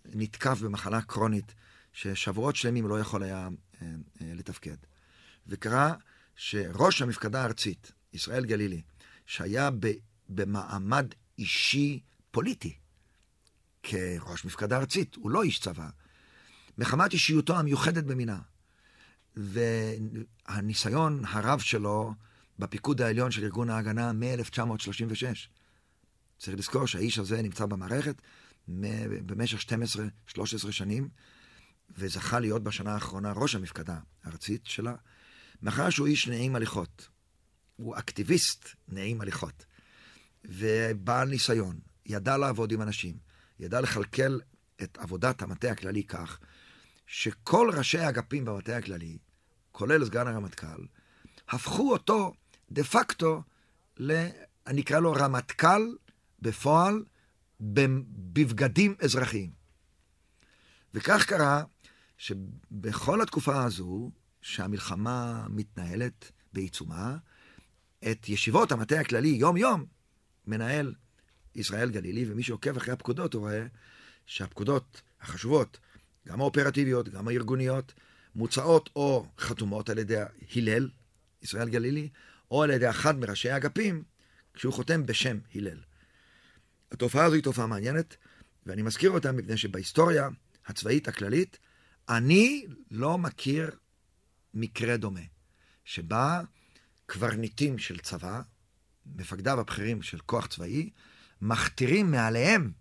נתקף 0.06 0.60
במחלה 0.62 1.02
קרונית, 1.02 1.54
ששבועות 1.94 2.56
שלמים 2.56 2.88
לא 2.88 3.00
יכול 3.00 3.24
היה 3.24 3.48
אה, 3.82 3.88
אה, 4.22 4.32
לתפקד. 4.36 4.76
וקרה 5.48 5.94
שראש 6.36 7.02
המפקדה 7.02 7.42
הארצית, 7.42 7.92
ישראל 8.14 8.46
גלילי, 8.46 8.82
שהיה 9.26 9.70
ב, 9.80 9.92
במעמד 10.30 11.08
אישי 11.38 12.00
פוליטי, 12.32 12.78
כראש 13.84 14.46
מפקדה 14.46 14.78
ארצית, 14.78 15.16
הוא 15.16 15.32
לא 15.32 15.44
איש 15.44 15.60
צבא, 15.60 15.90
מחמת 16.78 17.14
אישיותו 17.14 17.58
המיוחדת 17.58 18.04
במינה. 18.04 18.40
והניסיון 19.36 21.26
הרב 21.26 21.60
שלו 21.60 22.14
בפיקוד 22.60 23.02
העליון 23.02 23.32
של 23.32 23.44
ארגון 23.44 23.70
ההגנה 23.70 24.14
מ-1936. 24.14 25.55
צריך 26.38 26.58
לזכור 26.58 26.88
שהאיש 26.88 27.20
הזה 27.20 27.42
נמצא 27.42 27.66
במערכת 27.66 28.22
במשך 29.26 29.66
12-13 30.36 30.72
שנים, 30.72 31.10
וזכה 31.98 32.40
להיות 32.40 32.64
בשנה 32.64 32.94
האחרונה 32.94 33.32
ראש 33.32 33.56
המפקדה 33.56 34.00
הארצית 34.24 34.66
שלה, 34.66 34.96
מאחר 35.62 35.90
שהוא 35.90 36.08
איש 36.08 36.28
נעים 36.28 36.56
הליכות. 36.56 37.08
הוא 37.76 37.98
אקטיביסט 37.98 38.70
נעים 38.88 39.22
הליכות, 39.22 39.66
ובעל 40.46 41.30
ניסיון, 41.30 41.80
ידע 42.06 42.38
לעבוד 42.38 42.72
עם 42.72 42.82
אנשים, 42.82 43.18
ידע 43.60 43.82
לכלכל 43.82 44.40
את 44.84 44.98
עבודת 44.98 45.42
המטה 45.42 45.72
הכללי 45.72 46.04
כך, 46.04 46.40
שכל 47.08 47.70
ראשי 47.78 48.00
האגפים 48.00 48.46
במטה 48.46 48.78
הכללי, 48.78 49.18
כולל 49.72 50.06
סגן 50.06 50.28
הרמטכ"ל, 50.28 50.86
הפכו 51.50 51.92
אותו 51.92 52.34
דה 52.72 52.84
פקטו, 52.84 53.44
ל... 53.98 54.28
אני 54.68 54.82
אקרא 54.82 55.00
לו 55.00 55.12
רמטכ"ל 55.12 55.96
בפועל, 56.46 57.04
בבגדים 57.60 58.96
אזרחיים. 59.00 59.52
וכך 60.94 61.26
קרה 61.26 61.64
שבכל 62.18 63.22
התקופה 63.22 63.64
הזו, 63.64 64.12
שהמלחמה 64.42 65.46
מתנהלת 65.50 66.32
בעיצומה, 66.54 67.18
את 68.12 68.30
ישיבות 68.30 68.72
המטה 68.72 69.00
הכללי 69.00 69.28
יום-יום 69.28 69.86
מנהל 70.48 70.94
ישראל 71.56 71.92
גלילי, 71.92 72.32
ומי 72.32 72.44
שעוקב 72.44 72.78
אחרי 72.78 72.94
הפקודות 72.94 73.34
הוא 73.34 73.42
רואה 73.42 73.66
שהפקודות 74.26 75.02
החשובות, 75.22 75.80
גם 76.28 76.42
האופרטיביות, 76.42 77.10
גם 77.10 77.28
הארגוניות, 77.28 77.94
מוצעות 78.36 78.90
או 78.96 79.26
חתומות 79.40 79.90
על 79.90 79.98
ידי 79.98 80.22
הלל, 80.56 80.90
ישראל 81.42 81.70
גלילי, 81.70 82.10
או 82.52 82.64
על 82.64 82.70
ידי 82.70 82.90
אחד 82.90 83.20
מראשי 83.20 83.50
האגפים, 83.50 84.04
כשהוא 84.54 84.74
חותם 84.74 85.06
בשם 85.06 85.38
הלל. 85.56 85.80
התופעה 86.96 87.26
הזו 87.26 87.36
היא 87.36 87.44
תופעה 87.44 87.68
מעניינת, 87.68 88.16
ואני 88.66 88.82
מזכיר 88.82 89.12
אותה 89.12 89.32
מפני 89.32 89.58
שבהיסטוריה 89.58 90.30
הצבאית 90.68 91.08
הכללית, 91.08 91.58
אני 92.10 92.66
לא 92.92 93.18
מכיר 93.18 93.72
מקרה 94.54 94.98
דומה, 94.98 95.22
שבה 95.86 96.42
קברניטים 97.06 97.78
של 97.78 98.00
צבא, 98.00 98.42
מפקדיו 99.16 99.60
הבכירים 99.60 100.02
של 100.02 100.20
כוח 100.20 100.48
צבאי, 100.48 100.90
מכתירים 101.42 102.12
מעליהם, 102.12 102.72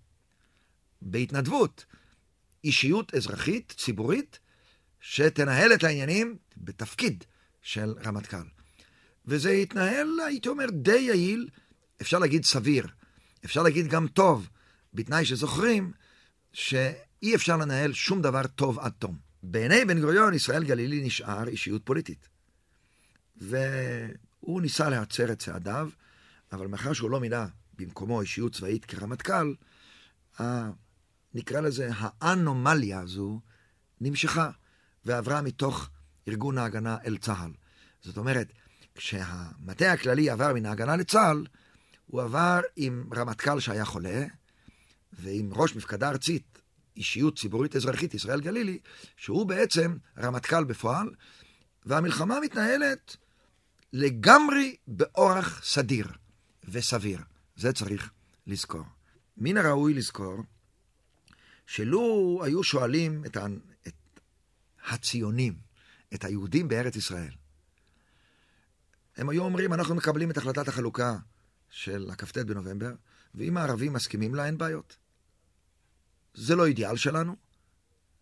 בהתנדבות, 1.02 1.84
אישיות 2.64 3.14
אזרחית, 3.14 3.74
ציבורית, 3.76 4.38
שתנהל 5.00 5.72
את 5.72 5.84
העניינים 5.84 6.36
בתפקיד 6.56 7.24
של 7.62 7.94
רמטכ"ל. 8.04 8.46
וזה 9.26 9.50
התנהל, 9.50 10.08
הייתי 10.26 10.48
אומר, 10.48 10.66
די 10.70 10.98
יעיל, 10.98 11.48
אפשר 12.00 12.18
להגיד 12.18 12.44
סביר, 12.44 12.86
אפשר 13.44 13.62
להגיד 13.62 13.86
גם 13.88 14.08
טוב, 14.08 14.48
בתנאי 14.94 15.24
שזוכרים 15.24 15.92
שאי 16.52 17.34
אפשר 17.34 17.56
לנהל 17.56 17.92
שום 17.92 18.22
דבר 18.22 18.46
טוב 18.46 18.78
עד 18.78 18.92
תום. 18.98 19.18
בעיני 19.42 19.84
בן 19.84 20.00
גוריון, 20.00 20.34
ישראל 20.34 20.64
גלילי 20.64 21.06
נשאר 21.06 21.48
אישיות 21.48 21.82
פוליטית. 21.84 22.28
והוא 23.36 24.62
ניסה 24.62 24.88
להצר 24.88 25.32
את 25.32 25.38
צעדיו, 25.38 25.90
אבל 26.52 26.66
מאחר 26.66 26.92
שהוא 26.92 27.10
לא 27.10 27.20
מינה 27.20 27.46
במקומו 27.78 28.20
אישיות 28.20 28.54
צבאית 28.54 28.84
כרמטכ"ל, 28.84 29.54
נקרא 31.34 31.60
לזה, 31.60 31.88
האנומליה 31.94 33.00
הזו 33.00 33.40
נמשכה 34.00 34.50
ועברה 35.04 35.42
מתוך 35.42 35.90
ארגון 36.28 36.58
ההגנה 36.58 36.96
אל 37.06 37.16
צה"ל. 37.16 37.50
זאת 38.02 38.16
אומרת, 38.16 38.52
כשהמטה 38.94 39.92
הכללי 39.92 40.30
עבר 40.30 40.54
מן 40.54 40.66
ההגנה 40.66 40.96
לצה"ל, 40.96 41.46
הוא 42.06 42.22
עבר 42.22 42.60
עם 42.76 43.10
רמטכ"ל 43.14 43.60
שהיה 43.60 43.84
חולה, 43.84 44.24
ועם 45.12 45.50
ראש 45.54 45.76
מפקדה 45.76 46.08
ארצית, 46.08 46.58
אישיות 46.96 47.38
ציבורית 47.38 47.76
אזרחית, 47.76 48.14
ישראל 48.14 48.40
גלילי, 48.40 48.78
שהוא 49.16 49.46
בעצם 49.46 49.96
רמטכ"ל 50.18 50.64
בפועל, 50.64 51.10
והמלחמה 51.86 52.40
מתנהלת 52.40 53.16
לגמרי 53.92 54.76
באורח 54.86 55.64
סדיר 55.64 56.08
וסביר. 56.68 57.18
זה 57.56 57.72
צריך 57.72 58.10
לזכור. 58.46 58.84
מן 59.36 59.56
הראוי 59.56 59.94
לזכור 59.94 60.36
שלו 61.66 62.40
היו 62.44 62.62
שואלים 62.62 63.24
את, 63.24 63.36
ה... 63.36 63.46
את 63.88 63.94
הציונים, 64.88 65.54
את 66.14 66.24
היהודים 66.24 66.68
בארץ 66.68 66.96
ישראל, 66.96 67.30
הם 69.16 69.28
היו 69.28 69.42
אומרים, 69.42 69.72
אנחנו 69.72 69.94
מקבלים 69.94 70.30
את 70.30 70.36
החלטת 70.36 70.68
החלוקה 70.68 71.16
של 71.74 72.10
הכ"ט 72.10 72.38
בנובמבר, 72.38 72.92
ואם 73.34 73.56
הערבים 73.56 73.92
מסכימים 73.92 74.34
לה, 74.34 74.46
אין 74.46 74.58
בעיות. 74.58 74.96
זה 76.34 76.56
לא 76.56 76.66
אידיאל 76.66 76.96
שלנו, 76.96 77.36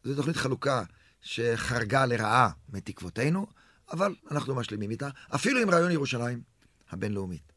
זו 0.04 0.14
תוכנית 0.14 0.36
חלוקה 0.36 0.84
שחרגה 1.20 2.06
לרעה 2.06 2.50
מתקוותינו, 2.68 3.46
אבל 3.92 4.14
אנחנו 4.30 4.54
משלימים 4.54 4.90
איתה, 4.90 5.08
אפילו 5.34 5.60
עם 5.60 5.70
רעיון 5.70 5.90
ירושלים 5.90 6.42
הבינלאומית. 6.90 7.52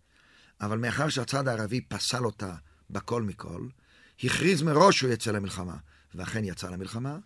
אבל 0.61 0.77
מאחר 0.77 1.09
שהצד 1.09 1.47
הערבי 1.47 1.81
פסל 1.81 2.25
אותה 2.25 2.55
בכל 2.89 3.23
מכל, 3.23 3.67
הכריז 4.23 4.61
מראש 4.61 4.97
שהוא 4.97 5.11
יצא 5.11 5.31
למלחמה, 5.31 5.77
ואכן 6.15 6.43
יצא 6.43 6.69
למלחמה, 6.69 7.17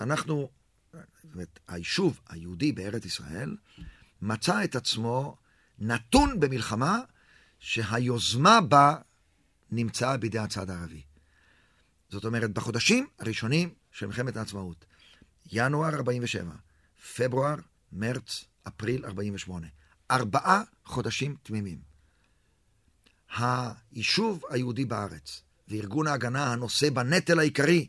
אנחנו, 0.00 0.50
זאת 0.92 1.34
אומרת, 1.34 1.58
היישוב 1.68 2.20
היהודי 2.28 2.72
בארץ 2.72 3.04
ישראל, 3.04 3.56
מצא 4.22 4.64
את 4.64 4.76
עצמו 4.76 5.36
נתון 5.78 6.40
במלחמה 6.40 7.00
שהיוזמה 7.62 8.60
בה 8.60 8.96
נמצאה 9.70 10.16
בידי 10.16 10.38
הצד 10.38 10.70
הערבי. 10.70 11.02
זאת 12.08 12.24
אומרת, 12.24 12.50
בחודשים 12.50 13.06
הראשונים 13.18 13.74
של 13.92 14.06
מלחמת 14.06 14.36
העצמאות, 14.36 14.84
ינואר 15.52 15.94
47, 15.94 16.54
פברואר, 17.16 17.54
מרץ, 17.92 18.44
אפריל 18.68 19.04
48, 19.06 19.66
ארבעה 20.10 20.62
חודשים 20.84 21.36
תמימים. 21.42 21.78
היישוב 23.36 24.42
היהודי 24.50 24.84
בארץ 24.84 25.42
וארגון 25.68 26.06
ההגנה 26.06 26.52
הנושא 26.52 26.90
בנטל 26.90 27.38
העיקרי 27.38 27.86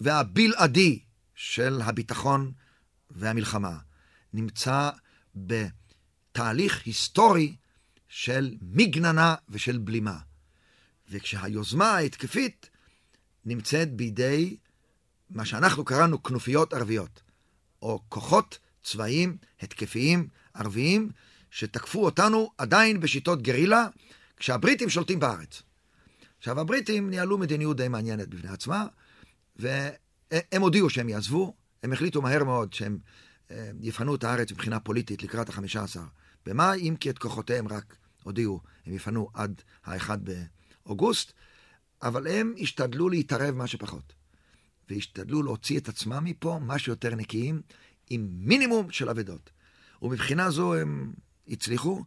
והבלעדי 0.00 1.00
של 1.34 1.82
הביטחון 1.82 2.52
והמלחמה 3.10 3.78
נמצא 4.32 4.90
בתהליך 5.34 6.86
היסטורי 6.86 7.56
של 8.16 8.54
מגננה 8.62 9.34
ושל 9.48 9.78
בלימה. 9.78 10.18
וכשהיוזמה 11.10 11.90
ההתקפית 11.90 12.70
נמצאת 13.44 13.92
בידי 13.92 14.56
מה 15.30 15.44
שאנחנו 15.44 15.84
קראנו 15.84 16.22
כנופיות 16.22 16.72
ערביות, 16.72 17.22
או 17.82 18.00
כוחות 18.08 18.58
צבאיים 18.82 19.36
התקפיים 19.60 20.28
ערביים 20.54 21.10
שתקפו 21.50 22.04
אותנו 22.04 22.50
עדיין 22.58 23.00
בשיטות 23.00 23.42
גרילה, 23.42 23.86
כשהבריטים 24.36 24.90
שולטים 24.90 25.20
בארץ. 25.20 25.62
עכשיו, 26.38 26.60
הבריטים 26.60 27.10
ניהלו 27.10 27.38
מדיניות 27.38 27.76
די 27.76 27.88
מעניינת 27.88 28.28
בפני 28.28 28.50
עצמה, 28.50 28.86
והם 29.56 30.60
הודיעו 30.60 30.90
שהם 30.90 31.08
יעזבו, 31.08 31.54
הם 31.82 31.92
החליטו 31.92 32.22
מהר 32.22 32.44
מאוד 32.44 32.72
שהם 32.72 32.98
אה, 33.50 33.70
יפנו 33.80 34.14
את 34.14 34.24
הארץ 34.24 34.52
מבחינה 34.52 34.80
פוליטית 34.80 35.22
לקראת 35.22 35.48
החמישה 35.48 35.82
עשר 35.82 36.02
במאי, 36.46 36.80
אם 36.80 36.96
כי 37.00 37.10
את 37.10 37.18
כוחותיהם 37.18 37.68
רק 37.68 37.96
הודיעו, 38.26 38.60
הם 38.86 38.94
יפנו 38.94 39.28
עד 39.34 39.62
האחד 39.84 40.18
באוגוסט, 40.84 41.32
אבל 42.02 42.26
הם 42.26 42.54
השתדלו 42.60 43.08
להתערב 43.08 43.54
מה 43.54 43.66
שפחות. 43.66 44.12
והשתדלו 44.90 45.42
להוציא 45.42 45.78
את 45.78 45.88
עצמם 45.88 46.24
מפה 46.24 46.58
מה 46.62 46.78
שיותר 46.78 47.14
נקיים, 47.14 47.62
עם 48.10 48.28
מינימום 48.30 48.90
של 48.90 49.08
אבדות. 49.08 49.50
ומבחינה 50.02 50.50
זו 50.50 50.74
הם 50.74 51.12
הצליחו, 51.48 52.04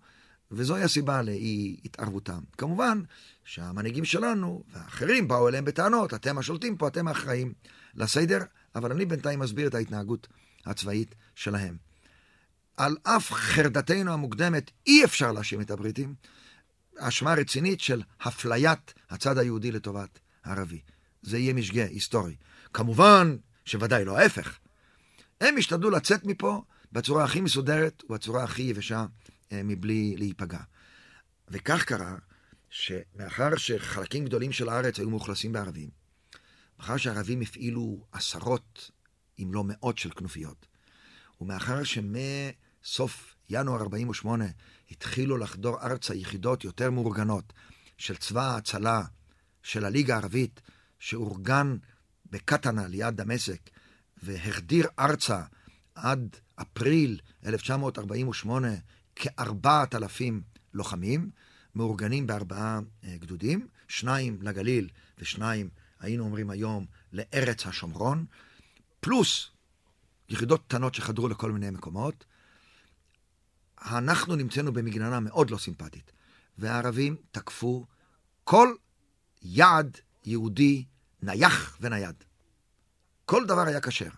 וזוהי 0.52 0.84
הסיבה 0.84 1.22
לאי 1.22 1.78
התערבותם. 1.86 2.40
כמובן 2.58 3.02
שהמנהיגים 3.44 4.06
שלנו 4.06 4.64
והאחרים 4.72 5.28
באו 5.28 5.48
אליהם 5.50 5.66
בטענות, 5.66 6.14
אתם 6.14 6.38
השולטים 6.38 6.78
פה, 6.78 6.88
אתם 6.88 7.08
האחראים 7.08 7.54
לסדר, 7.96 8.40
אבל 8.76 8.92
אני 8.92 9.06
בינתיים 9.06 9.40
מסביר 9.40 9.68
את 9.68 9.76
ההתנהגות 9.76 10.28
הצבאית 10.66 11.16
שלהם. 11.36 11.89
על 12.80 12.98
אף 13.04 13.32
חרדתנו 13.32 14.14
המוקדמת 14.14 14.72
אי 14.88 15.06
אפשר 15.06 15.32
להאשים 15.32 15.62
את 15.62 15.72
הבריטים, 15.72 16.16
האשמה 16.98 17.34
רצינית 17.34 17.80
של 17.80 18.02
הפליית 18.22 18.94
הצד 19.10 19.38
היהודי 19.38 19.72
לטובת 19.72 20.20
הערבי. 20.44 20.82
זה 21.22 21.38
יהיה 21.38 21.54
משגה 21.54 21.86
היסטורי. 21.86 22.36
כמובן 22.74 23.38
שוודאי 23.66 24.06
לא 24.06 24.18
ההפך. 24.18 24.58
הם 25.42 25.58
השתדלו 25.58 25.90
לצאת 25.90 26.24
מפה 26.24 26.62
בצורה 26.92 27.24
הכי 27.24 27.42
מסודרת 27.42 28.04
ובצורה 28.10 28.44
הכי 28.44 28.62
יבשה 28.62 29.06
אה, 29.52 29.62
מבלי 29.64 30.16
להיפגע. 30.18 30.62
וכך 31.48 31.84
קרה 31.84 32.16
שמאחר 32.70 33.56
שחלקים 33.56 34.26
גדולים 34.26 34.52
של 34.52 34.70
הארץ 34.70 35.00
היו 35.00 35.10
מאוכלסים 35.10 35.52
בערבים, 35.52 35.90
מאחר 36.80 36.98
שהערבים 36.98 37.42
הפעילו 37.42 38.06
עשרות 38.12 38.92
אם 39.40 39.50
לא 39.54 39.64
מאות 39.68 39.98
של 39.98 40.10
כנופיות. 40.10 40.66
ומאחר 41.42 41.84
שמסוף 42.82 43.36
ינואר 43.50 43.82
48' 43.82 44.46
התחילו 44.92 45.38
לחדור 45.38 45.82
ארצה 45.82 46.16
יחידות 46.16 46.64
יותר 46.64 46.92
מאורגנות 46.92 47.54
של 47.98 48.16
צבא 48.16 48.54
ההצלה 48.54 49.04
של 49.64 49.86
הליגה 49.86 50.16
הערבית, 50.16 50.62
שאורגן 51.00 51.78
בקטנה 52.32 52.88
ליד 52.88 53.16
דמשק, 53.16 53.70
והחדיר 54.24 54.88
ארצה 55.00 55.42
עד 55.96 56.36
אפריל 56.56 57.20
1948 57.46 58.68
כארבעת 59.16 59.96
אלפים 59.96 60.42
לוחמים, 60.74 61.30
מאורגנים 61.76 62.28
בארבעה 62.28 62.80
אה, 63.04 63.18
גדודים, 63.18 63.68
שניים 63.88 64.42
לגליל 64.42 64.90
ושניים, 65.18 65.70
היינו 66.00 66.24
אומרים 66.24 66.50
היום, 66.50 66.86
לארץ 67.14 67.66
השומרון, 67.66 68.26
פלוס 69.00 69.52
יחידות 70.30 70.62
קטנות 70.68 70.96
שחדרו 70.96 71.28
לכל 71.28 71.52
מיני 71.52 71.70
מקומות. 71.70 72.26
אנחנו 73.86 74.36
נמצאנו 74.36 74.74
במגננה 74.74 75.20
מאוד 75.20 75.50
לא 75.50 75.58
סימפטית, 75.58 76.12
והערבים 76.58 77.16
תקפו 77.32 77.86
כל 78.44 78.76
יעד 79.42 79.98
יהודי 80.26 80.86
נייח 81.22 81.78
ונייד. 81.82 82.24
כל 83.26 83.46
דבר 83.46 83.68
היה 83.68 83.82
כשר. 83.82 84.10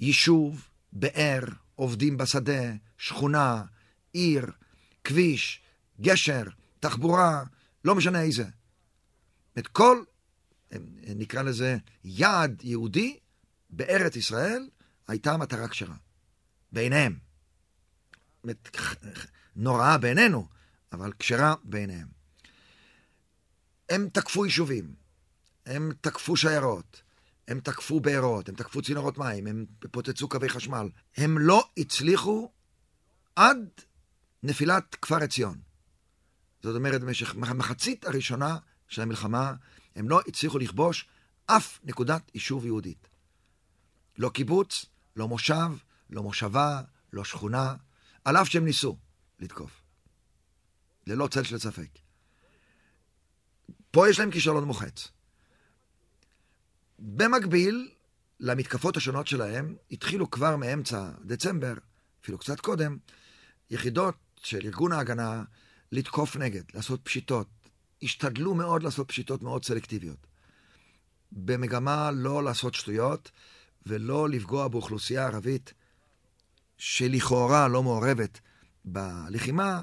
יישוב, 0.00 0.68
באר, 0.92 1.44
עובדים 1.74 2.16
בשדה, 2.16 2.72
שכונה, 2.98 3.64
עיר, 4.12 4.46
כביש, 5.04 5.62
גשר, 6.00 6.42
תחבורה, 6.80 7.44
לא 7.84 7.94
משנה 7.94 8.22
איזה. 8.22 8.44
את 9.58 9.68
כל, 9.68 10.02
נקרא 11.16 11.42
לזה, 11.42 11.76
יעד 12.04 12.62
יהודי 12.64 13.18
בארץ 13.70 14.16
ישראל, 14.16 14.68
הייתה 15.08 15.36
מטרה 15.36 15.68
כשרה. 15.68 15.96
בעיניהם. 16.72 17.25
נוראה 19.56 19.98
בעינינו, 19.98 20.48
אבל 20.92 21.12
כשרה 21.18 21.54
בעיניהם. 21.64 22.08
הם 23.88 24.08
תקפו 24.12 24.46
יישובים, 24.46 24.94
הם 25.66 25.92
תקפו 26.00 26.36
שיירות, 26.36 27.02
הם 27.48 27.60
תקפו 27.60 28.00
בארות, 28.00 28.48
הם 28.48 28.54
תקפו 28.54 28.82
צינורות 28.82 29.18
מים, 29.18 29.46
הם 29.46 29.66
פוצצו 29.90 30.28
קווי 30.28 30.48
חשמל. 30.48 30.88
הם 31.16 31.38
לא 31.38 31.68
הצליחו 31.76 32.50
עד 33.36 33.68
נפילת 34.42 34.96
כפר 35.02 35.16
עציון. 35.22 35.58
זאת 36.62 36.76
אומרת, 36.76 37.00
במשך 37.00 37.34
המחצית 37.34 38.04
הראשונה 38.04 38.58
של 38.88 39.02
המלחמה, 39.02 39.52
הם 39.96 40.08
לא 40.08 40.20
הצליחו 40.28 40.58
לכבוש 40.58 41.08
אף 41.46 41.78
נקודת 41.84 42.30
יישוב 42.34 42.66
יהודית. 42.66 43.08
לא 44.18 44.28
קיבוץ, 44.28 44.86
לא 45.16 45.28
מושב, 45.28 45.70
לא 46.10 46.22
מושבה, 46.22 46.80
לא 47.12 47.24
שכונה, 47.24 47.74
על 48.26 48.36
אף 48.36 48.48
שהם 48.48 48.64
ניסו 48.64 48.96
לתקוף. 49.38 49.82
ללא 51.06 51.28
צל 51.28 51.42
של 51.42 51.58
ספק. 51.58 51.88
פה 53.90 54.08
יש 54.08 54.18
להם 54.18 54.30
כישלון 54.30 54.64
מוחץ. 54.64 55.08
במקביל 56.98 57.90
למתקפות 58.40 58.96
השונות 58.96 59.26
שלהם, 59.26 59.76
התחילו 59.90 60.30
כבר 60.30 60.56
מאמצע 60.56 61.10
דצמבר, 61.24 61.74
אפילו 62.22 62.38
קצת 62.38 62.60
קודם, 62.60 62.98
יחידות 63.70 64.14
של 64.42 64.60
ארגון 64.64 64.92
ההגנה 64.92 65.42
לתקוף 65.92 66.36
נגד, 66.36 66.62
לעשות 66.74 67.00
פשיטות. 67.02 67.48
השתדלו 68.02 68.54
מאוד 68.54 68.82
לעשות 68.82 69.08
פשיטות 69.08 69.42
מאוד 69.42 69.64
סלקטיביות. 69.64 70.26
במגמה 71.32 72.10
לא 72.10 72.44
לעשות 72.44 72.74
שטויות 72.74 73.30
ולא 73.86 74.28
לפגוע 74.28 74.68
באוכלוסייה 74.68 75.26
ערבית 75.26 75.74
שלכאורה 76.78 77.68
לא 77.68 77.82
מעורבת 77.82 78.40
בלחימה, 78.84 79.82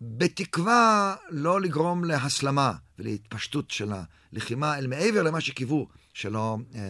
בתקווה 0.00 1.16
לא 1.30 1.60
לגרום 1.60 2.04
להסלמה 2.04 2.72
ולהתפשטות 2.98 3.70
של 3.70 3.92
הלחימה 4.32 4.78
אל 4.78 4.86
מעבר 4.86 5.22
למה 5.22 5.40
שקיוו 5.40 5.88
שלא 6.14 6.58
אה, 6.74 6.80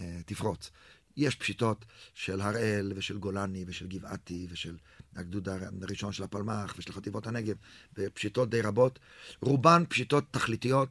אה, 0.00 0.20
תפרוץ. 0.26 0.70
יש 1.16 1.36
פשיטות 1.36 1.84
של 2.14 2.40
הראל 2.40 2.92
ושל 2.96 3.18
גולני 3.18 3.64
ושל 3.66 3.86
גבעתי 3.86 4.46
ושל 4.50 4.76
הגדוד 5.16 5.48
הראשון 5.82 6.12
של 6.12 6.22
הפלמ"ח 6.22 6.74
ושל 6.78 6.92
חטיבות 6.92 7.26
הנגב, 7.26 7.56
ופשיטות 7.98 8.50
די 8.50 8.60
רבות. 8.60 8.98
רובן 9.40 9.84
פשיטות 9.88 10.24
תכליתיות, 10.30 10.88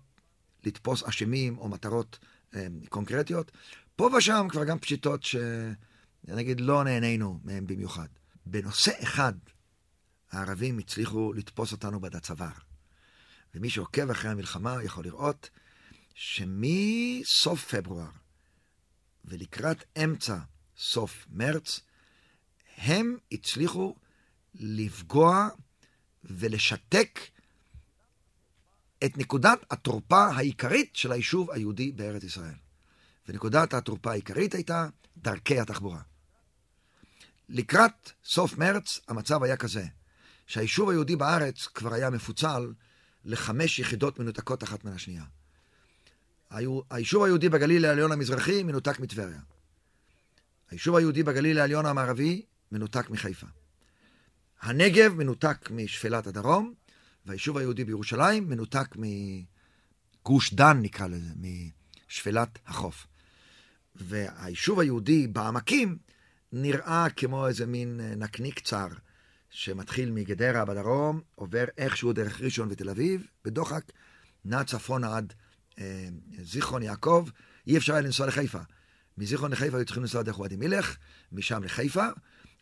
לתפוס 0.64 1.04
אשמים 1.04 1.58
או 1.58 1.70
מטרות 1.70 2.20
אה, 2.56 2.68
קונקרטיות. 2.90 3.52
פה 3.96 4.10
ושם 4.18 4.48
כבר 4.50 4.64
גם 4.64 4.80
פשיטות 4.80 5.24
שנגיד 6.28 6.62
לא 6.62 6.84
נהנינו 6.84 7.40
מהן 7.44 7.68
במיוחד. 7.68 8.08
בנושא 8.46 8.92
אחד 9.04 9.34
הערבים 10.32 10.78
הצליחו 10.78 11.34
לתפוס 11.34 11.72
אותנו 11.72 12.00
בד 12.00 12.16
הצוואר. 12.16 12.52
ומי 13.56 13.70
שעוקב 13.70 14.10
אחרי 14.10 14.32
המלחמה 14.32 14.84
יכול 14.84 15.04
לראות 15.04 15.50
שמסוף 16.14 17.76
פברואר 17.76 18.10
ולקראת 19.26 19.84
אמצע 20.04 20.38
סוף 20.78 21.26
מרץ, 21.30 21.80
הם 22.78 23.18
הצליחו 23.32 23.96
לפגוע 24.56 25.48
ולשתק 26.24 27.20
את 29.06 29.18
נקודת 29.18 29.60
התורפה 29.72 30.26
העיקרית 30.26 30.96
של 30.96 31.12
היישוב 31.12 31.52
היהודי 31.52 31.92
בארץ 31.92 32.24
ישראל. 32.24 32.56
ונקודת 33.28 33.74
התורפה 33.74 34.12
העיקרית 34.12 34.56
הייתה 34.56 34.90
דרכי 35.18 35.60
התחבורה. 35.60 36.02
לקראת 37.52 38.12
סוף 38.26 38.58
מרץ 38.58 39.00
המצב 39.08 39.44
היה 39.44 39.58
כזה, 39.58 39.86
שהיישוב 40.48 40.90
היהודי 40.90 41.16
בארץ 41.16 41.66
כבר 41.66 41.94
היה 41.94 42.10
מפוצל 42.10 42.74
לחמש 43.26 43.80
יחידות 43.80 44.20
מנותקות 44.20 44.64
אחת 44.64 44.84
מן 44.86 44.92
השנייה. 44.92 45.24
היישוב 46.90 47.24
היהודי 47.24 47.50
בגליל 47.50 47.86
העליון 47.86 48.12
המזרחי 48.12 48.64
מנותק 48.64 49.00
מטבריה. 49.00 49.40
היישוב 50.70 50.96
היהודי 50.96 51.24
בגליל 51.24 51.60
העליון 51.60 51.86
המערבי 51.86 52.46
מנותק 52.72 53.10
מחיפה. 53.10 53.48
הנגב 54.62 55.14
מנותק 55.14 55.72
משפלת 55.72 56.28
הדרום, 56.28 56.74
והיישוב 57.26 57.58
היהודי 57.58 57.84
בירושלים 57.84 58.50
מנותק 58.50 58.96
מגוש 58.96 60.54
דן, 60.54 60.80
נקרא 60.82 61.08
לזה, 61.08 61.34
משפלת 62.08 62.60
החוף. 62.66 63.08
והיישוב 63.96 64.80
היהודי 64.80 65.28
בעמקים 65.28 65.98
נראה 66.52 67.10
כמו 67.16 67.48
איזה 67.48 67.66
מין 67.66 68.02
נקניק 68.18 68.60
צר, 68.60 68.88
שמתחיל 69.50 70.12
מגדרה 70.12 70.66
בדרום, 70.66 71.22
עובר 71.36 71.66
איכשהו 71.78 72.14
דרך 72.14 72.42
ראשון 72.42 72.68
ותל 72.72 72.90
אביב, 72.90 73.28
בדוחק, 73.46 73.84
נע 74.46 74.64
צפונה 74.64 75.18
עד 75.18 75.34
אה, 75.80 76.08
זיכרון 76.44 76.84
יעקב, 76.84 77.28
אי 77.68 77.78
אפשר 77.78 77.94
היה 77.94 78.02
לנסוע 78.02 78.28
לחיפה. 78.28 78.60
מזיכרון 79.18 79.52
לחיפה 79.52 79.78
היו 79.78 79.86
צריכים 79.86 80.04
לנסוע 80.04 80.24
דרך 80.24 80.40
ואדי 80.40 80.56
מילך, 80.56 80.98
משם 81.32 81.64
לחיפה, 81.64 82.08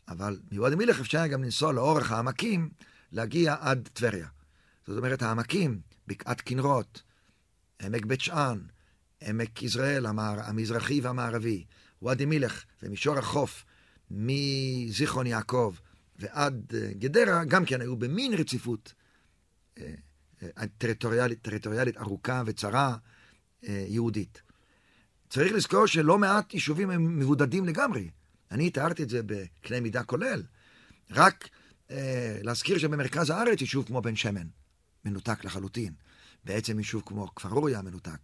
אבל 0.07 0.39
מוואדי 0.51 0.75
מילך 0.75 0.99
אפשר 0.99 1.17
היה 1.17 1.27
גם 1.27 1.43
לנסוע 1.43 1.73
לאורך 1.73 2.11
העמקים, 2.11 2.69
להגיע 3.11 3.55
עד 3.59 3.89
טבריה. 3.93 4.27
זאת 4.87 4.97
אומרת, 4.97 5.21
העמקים, 5.21 5.81
בקעת 6.07 6.41
כנרות, 6.41 7.03
עמק 7.81 8.05
בית 8.05 8.21
שאן, 8.21 8.59
עמק 9.21 9.63
יזרעאל 9.63 10.05
המזרחי 10.05 11.01
והמערבי, 11.01 11.65
ואדי 12.01 12.25
מילך 12.25 12.63
ומישור 12.83 13.17
החוף, 13.17 13.65
מזיכרון 14.11 15.27
יעקב 15.27 15.75
ועד 16.19 16.73
אה, 16.75 16.91
גדרה, 16.93 17.45
גם 17.45 17.65
כן 17.65 17.81
היו 17.81 17.95
במין 17.95 18.33
רציפות 18.33 18.93
אה, 19.77 19.93
אה, 20.43 20.63
טריטוריאלית, 20.77 21.41
טריטוריאלית 21.41 21.97
ארוכה 21.97 22.43
וצרה 22.45 22.97
יהודית. 23.63 24.41
צריך 25.29 25.53
לזכור 25.53 25.85
שלא 25.85 26.17
מעט 26.17 26.53
יישובים 26.53 26.89
הם 26.89 27.19
מבודדים 27.19 27.65
לגמרי. 27.65 28.09
אני 28.51 28.69
תיארתי 28.69 29.03
את 29.03 29.09
זה 29.09 29.21
בקנה 29.25 29.79
מידה 29.79 30.03
כולל. 30.03 30.43
רק 31.11 31.49
אה, 31.91 32.39
להזכיר 32.41 32.77
שבמרכז 32.77 33.29
הארץ 33.29 33.61
יישוב 33.61 33.85
כמו 33.85 34.01
בן 34.01 34.15
שמן, 34.15 34.47
מנותק 35.05 35.45
לחלוטין. 35.45 35.93
בעצם 36.43 36.77
יישוב 36.77 37.03
כמו 37.05 37.35
כפר 37.35 37.49
אוריה 37.49 37.81
מנותק. 37.81 38.19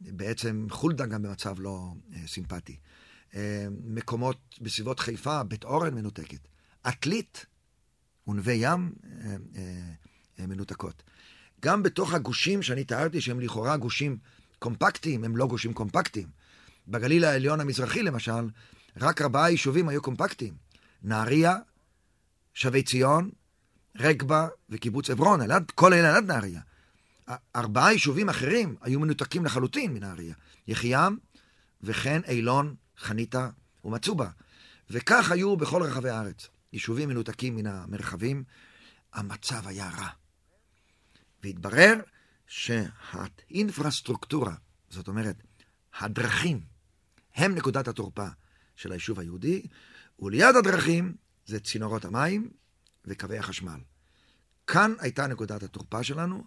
בעצם 0.00 0.66
חולדה 0.70 1.06
גם 1.06 1.22
במצב 1.22 1.60
לא 1.60 1.92
אה, 2.14 2.26
סימפטי. 2.26 2.76
אה, 3.34 3.66
מקומות 3.84 4.38
בסביבות 4.60 5.00
חיפה, 5.00 5.42
בית 5.42 5.64
אורן 5.64 5.94
מנותקת. 5.94 6.48
עתלית 6.82 7.46
ונווה 8.28 8.54
ים 8.54 8.92
אה, 9.24 9.36
אה, 10.38 10.46
מנותקות. 10.46 11.02
גם 11.60 11.82
בתוך 11.82 12.14
הגושים 12.14 12.62
שאני 12.62 12.84
תיארתי, 12.84 13.20
שהם 13.20 13.40
לכאורה 13.40 13.76
גושים 13.76 14.18
קומפקטיים, 14.58 15.24
הם 15.24 15.36
לא 15.36 15.46
גושים 15.46 15.72
קומפקטיים. 15.72 16.28
בגליל 16.88 17.24
העליון 17.24 17.60
המזרחי, 17.60 18.02
למשל, 18.02 18.48
רק 18.96 19.22
ארבעה 19.22 19.50
יישובים 19.50 19.88
היו 19.88 20.02
קומפקטיים. 20.02 20.54
נהריה, 21.02 21.56
שבי 22.54 22.82
ציון, 22.82 23.30
רגבה 23.96 24.48
וקיבוץ 24.70 25.10
עברון, 25.10 25.42
אלעד, 25.42 25.70
כל 25.74 25.92
אלה 25.92 26.16
עד 26.16 26.24
נהריה. 26.24 26.60
ארבעה 27.56 27.92
יישובים 27.92 28.28
אחרים 28.28 28.76
היו 28.80 29.00
מנותקים 29.00 29.44
לחלוטין 29.44 29.94
מנהריה. 29.94 30.34
יחיעם 30.68 31.16
וכן 31.82 32.20
אילון, 32.28 32.74
חניתה 33.02 33.48
ומצובה. 33.84 34.28
וכך 34.90 35.30
היו 35.30 35.56
בכל 35.56 35.82
רחבי 35.82 36.10
הארץ. 36.10 36.48
יישובים 36.72 37.08
מנותקים 37.08 37.56
מן 37.56 37.66
המרחבים, 37.66 38.44
המצב 39.12 39.68
היה 39.68 39.90
רע. 39.90 40.08
והתברר 41.42 41.94
שהאינפרסטרוקטורה, 42.46 44.54
זאת 44.90 45.08
אומרת, 45.08 45.36
הדרכים, 45.98 46.60
הם 47.34 47.54
נקודת 47.54 47.88
התורפה 47.88 48.26
של 48.76 48.92
היישוב 48.92 49.20
היהודי, 49.20 49.62
וליד 50.18 50.56
הדרכים 50.56 51.16
זה 51.46 51.60
צינורות 51.60 52.04
המים 52.04 52.50
וקווי 53.04 53.38
החשמל. 53.38 53.80
כאן 54.66 54.94
הייתה 54.98 55.26
נקודת 55.26 55.62
התורפה 55.62 56.02
שלנו, 56.02 56.44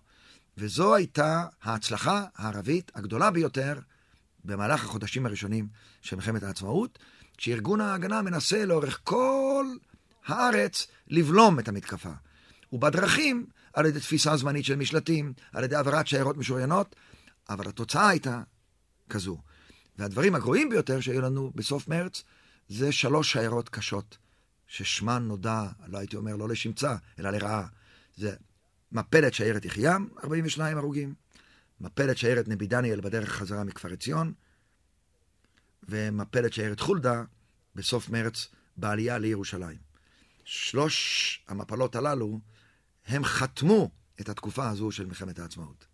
וזו 0.58 0.96
הייתה 0.96 1.48
ההצלחה 1.62 2.26
הערבית 2.36 2.92
הגדולה 2.96 3.32
ביותר 3.32 3.80
במהלך 4.46 4.84
החודשים 4.84 5.26
הראשונים 5.26 5.68
של 6.02 6.16
מלחמת 6.16 6.44
העצמאות, 6.44 7.00
כשארגון 7.38 7.82
ההגנה 7.82 8.22
מנסה 8.22 8.66
לאורך 8.66 9.00
כל 9.04 9.66
הארץ 10.26 10.88
לבלום 11.08 11.60
את 11.60 11.68
המתקפה. 11.68 12.12
ובדרכים, 12.74 13.46
על 13.74 13.86
ידי 13.86 14.00
תפיסה 14.00 14.38
זמנית 14.38 14.66
של 14.66 14.76
משלטים, 14.76 15.34
על 15.54 15.64
ידי 15.64 15.76
העברת 15.76 16.08
שיירות 16.08 16.38
משוריינות, 16.38 16.96
אבל 17.50 17.68
התוצאה 17.68 18.10
הייתה 18.10 18.42
כזו. 19.10 19.38
והדברים 19.98 20.36
הגרועים 20.36 20.70
ביותר 20.70 21.00
שהיו 21.00 21.22
לנו 21.22 21.52
בסוף 21.56 21.88
מרץ, 21.88 22.24
זה 22.70 22.92
שלוש 22.92 23.32
שיירות 23.32 23.70
קשות, 23.70 24.18
ששמן 24.68 25.24
נודע, 25.24 25.64
לא 25.88 25.98
הייתי 25.98 26.16
אומר 26.16 26.36
לא 26.36 26.50
לשמצה, 26.50 26.96
אלא 27.20 27.30
לרעה. 27.30 27.68
זה 28.16 28.36
מפלת 28.92 29.34
שיירת 29.34 29.66
יחיעם, 29.66 30.08
42 30.24 30.78
הרוגים, 30.78 31.14
מפלת 31.82 32.18
שיירת 32.18 32.48
נבי 32.48 32.68
דניאל 32.68 33.02
בדרך 33.02 33.30
חזרה 33.30 33.64
מכפר 33.64 33.94
עציון, 33.94 34.34
ומפלת 35.84 36.54
שיירת 36.54 36.80
חולדה 36.80 37.24
בסוף 37.76 38.10
מרץ 38.10 38.48
בעלייה 38.78 39.18
לירושלים. 39.18 39.78
שלוש 40.46 41.46
המפלות 41.48 41.96
הללו, 41.96 42.40
הם 43.08 43.24
חתמו 43.24 43.92
את 44.22 44.30
התקופה 44.30 44.70
הזו 44.70 44.92
של 44.92 45.06
מלחמת 45.06 45.40
העצמאות. 45.40 45.86